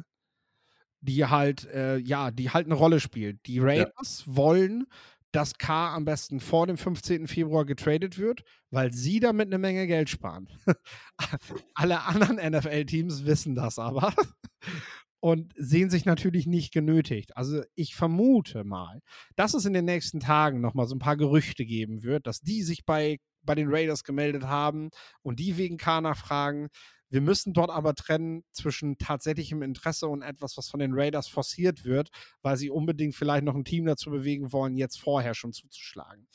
[1.01, 3.45] die halt, äh, ja, die halt eine Rolle spielt.
[3.47, 4.35] Die Raiders ja.
[4.35, 4.85] wollen,
[5.31, 7.27] dass K am besten vor dem 15.
[7.27, 10.49] Februar getradet wird, weil sie damit eine Menge Geld sparen.
[11.73, 14.13] Alle anderen NFL-Teams wissen das aber.
[15.21, 17.37] und sehen sich natürlich nicht genötigt.
[17.37, 19.01] Also ich vermute mal,
[19.35, 22.63] dass es in den nächsten Tagen nochmal so ein paar Gerüchte geben wird, dass die
[22.63, 24.89] sich bei, bei den Raiders gemeldet haben
[25.21, 26.67] und die wegen K nachfragen.
[27.11, 31.83] Wir müssen dort aber trennen zwischen tatsächlichem Interesse und etwas, was von den Raiders forciert
[31.83, 32.09] wird,
[32.41, 36.27] weil sie unbedingt vielleicht noch ein Team dazu bewegen wollen, jetzt vorher schon zuzuschlagen.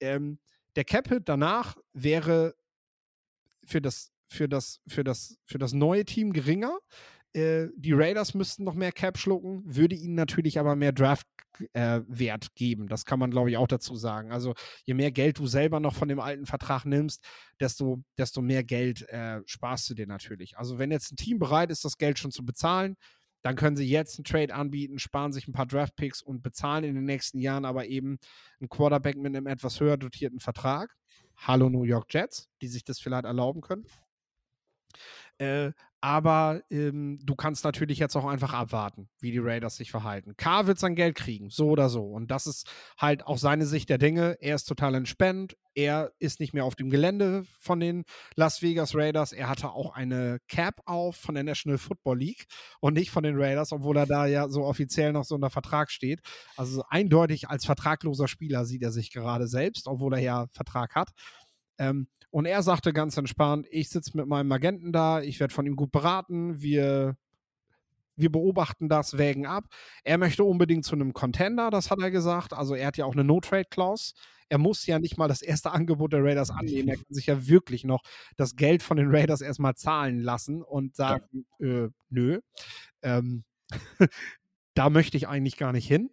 [0.00, 0.38] Ähm,
[0.76, 2.54] der Cap-Hit danach wäre
[3.64, 6.78] für das, für, das, für, das, für das neue Team geringer.
[7.38, 12.48] Äh, die Raiders müssten noch mehr Cap schlucken, würde ihnen natürlich aber mehr Draft-Wert äh,
[12.54, 12.88] geben.
[12.88, 14.32] Das kann man, glaube ich, auch dazu sagen.
[14.32, 17.24] Also je mehr Geld du selber noch von dem alten Vertrag nimmst,
[17.60, 20.58] desto, desto mehr Geld äh, sparst du dir natürlich.
[20.58, 22.96] Also wenn jetzt ein Team bereit ist, das Geld schon zu bezahlen,
[23.42, 26.96] dann können sie jetzt einen Trade anbieten, sparen sich ein paar Draft-Picks und bezahlen in
[26.96, 28.18] den nächsten Jahren aber eben
[28.60, 30.94] einen Quarterback mit einem etwas höher dotierten Vertrag.
[31.36, 33.86] Hallo New York Jets, die sich das vielleicht erlauben können.
[35.38, 40.36] Äh, aber ähm, du kannst natürlich jetzt auch einfach abwarten, wie die Raiders sich verhalten.
[40.36, 42.04] K wird sein Geld kriegen, so oder so.
[42.04, 44.36] Und das ist halt auch seine Sicht der Dinge.
[44.40, 45.56] Er ist total entspannt.
[45.74, 48.04] Er ist nicht mehr auf dem Gelände von den
[48.36, 49.32] Las Vegas Raiders.
[49.32, 52.46] Er hatte auch eine Cap auf von der National Football League
[52.80, 55.90] und nicht von den Raiders, obwohl er da ja so offiziell noch so unter Vertrag
[55.90, 56.20] steht.
[56.56, 61.10] Also eindeutig als vertragloser Spieler sieht er sich gerade selbst, obwohl er ja Vertrag hat.
[61.78, 65.66] Ähm, und er sagte ganz entspannt, ich sitze mit meinem Agenten da, ich werde von
[65.66, 67.16] ihm gut beraten, wir,
[68.16, 69.64] wir beobachten das, wägen ab.
[70.04, 72.52] Er möchte unbedingt zu einem Contender, das hat er gesagt.
[72.52, 74.12] Also er hat ja auch eine No-Trade-Clause.
[74.50, 76.88] Er muss ja nicht mal das erste Angebot der Raiders annehmen.
[76.88, 78.02] Er kann sich ja wirklich noch
[78.36, 81.84] das Geld von den Raiders erstmal zahlen lassen und sagen, ja.
[81.84, 82.40] äh, nö.
[83.02, 83.44] Ähm,
[84.74, 86.10] da möchte ich eigentlich gar nicht hin.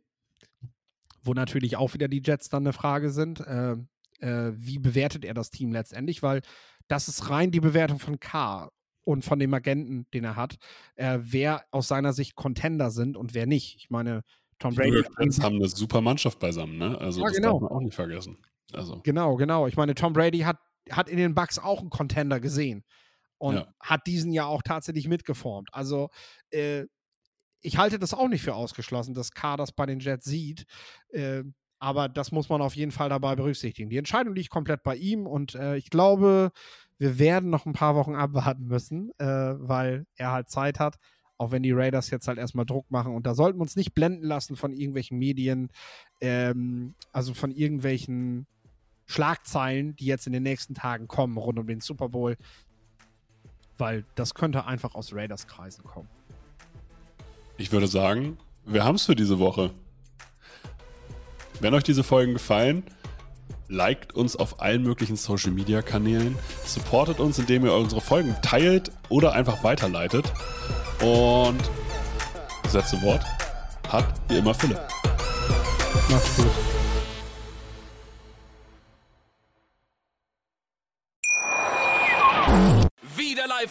[1.24, 3.40] Wo natürlich auch wieder die Jets dann eine Frage sind.
[3.40, 3.78] Äh,
[4.20, 6.42] äh, wie bewertet er das Team letztendlich, weil
[6.88, 8.70] das ist rein die Bewertung von K
[9.04, 10.58] und von dem Agenten, den er hat,
[10.96, 13.76] äh, wer aus seiner Sicht Contender sind und wer nicht.
[13.78, 14.24] Ich meine,
[14.60, 15.04] Tom Brady.
[15.20, 16.98] Die haben eine super Mannschaft beisammen, ne?
[17.00, 17.54] Also ja, das genau.
[17.54, 18.38] darf man auch nicht vergessen.
[18.74, 19.02] Also.
[19.04, 19.68] Genau, genau.
[19.68, 20.58] Ich meine, Tom Brady hat,
[20.90, 22.84] hat in den Bucks auch einen Contender gesehen
[23.38, 23.68] und ja.
[23.80, 25.70] hat diesen ja auch tatsächlich mitgeformt.
[25.72, 26.10] Also
[26.52, 26.86] äh,
[27.62, 30.66] ich halte das auch nicht für ausgeschlossen, dass K das bei den Jets sieht.
[31.10, 31.44] Äh,
[31.80, 33.90] aber das muss man auf jeden Fall dabei berücksichtigen.
[33.90, 36.52] Die Entscheidung liegt komplett bei ihm und äh, ich glaube,
[36.98, 40.98] wir werden noch ein paar Wochen abwarten müssen, äh, weil er halt Zeit hat.
[41.38, 43.14] Auch wenn die Raiders jetzt halt erstmal Druck machen.
[43.14, 45.70] Und da sollten wir uns nicht blenden lassen von irgendwelchen Medien,
[46.22, 48.48] ähm, also von irgendwelchen
[49.06, 52.38] Schlagzeilen, die jetzt in den nächsten Tagen kommen rund um den Super Bowl.
[53.78, 56.08] Weil das könnte einfach aus Raiders-Kreisen kommen.
[57.58, 59.72] Ich würde sagen, wir haben es für diese Woche.
[61.60, 62.84] Wenn euch diese Folgen gefallen,
[63.68, 68.92] liked uns auf allen möglichen Social Media Kanälen, supportet uns, indem ihr unsere Folgen teilt
[69.10, 70.32] oder einfach weiterleitet.
[71.02, 71.60] Und
[72.64, 73.24] das letzte Wort
[73.88, 74.82] hat wie immer Philipp.
[76.10, 76.65] Macht's gut.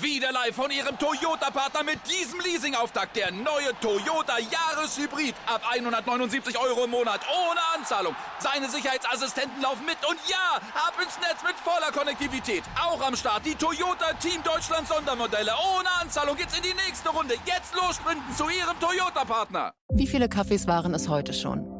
[0.00, 3.16] Wieder live von Ihrem Toyota-Partner mit diesem Leasing-Auftakt.
[3.16, 5.34] Der neue Toyota Jahreshybrid.
[5.46, 7.20] Ab 179 Euro im Monat.
[7.28, 8.16] Ohne Anzahlung.
[8.38, 9.98] Seine Sicherheitsassistenten laufen mit.
[10.08, 12.62] Und ja, ab ins Netz mit voller Konnektivität.
[12.82, 15.52] Auch am Start die Toyota Team Deutschland Sondermodelle.
[15.76, 17.34] Ohne Anzahlung geht's in die nächste Runde.
[17.44, 18.00] Jetzt los
[18.38, 19.74] zu Ihrem Toyota-Partner.
[19.92, 21.79] Wie viele Kaffees waren es heute schon?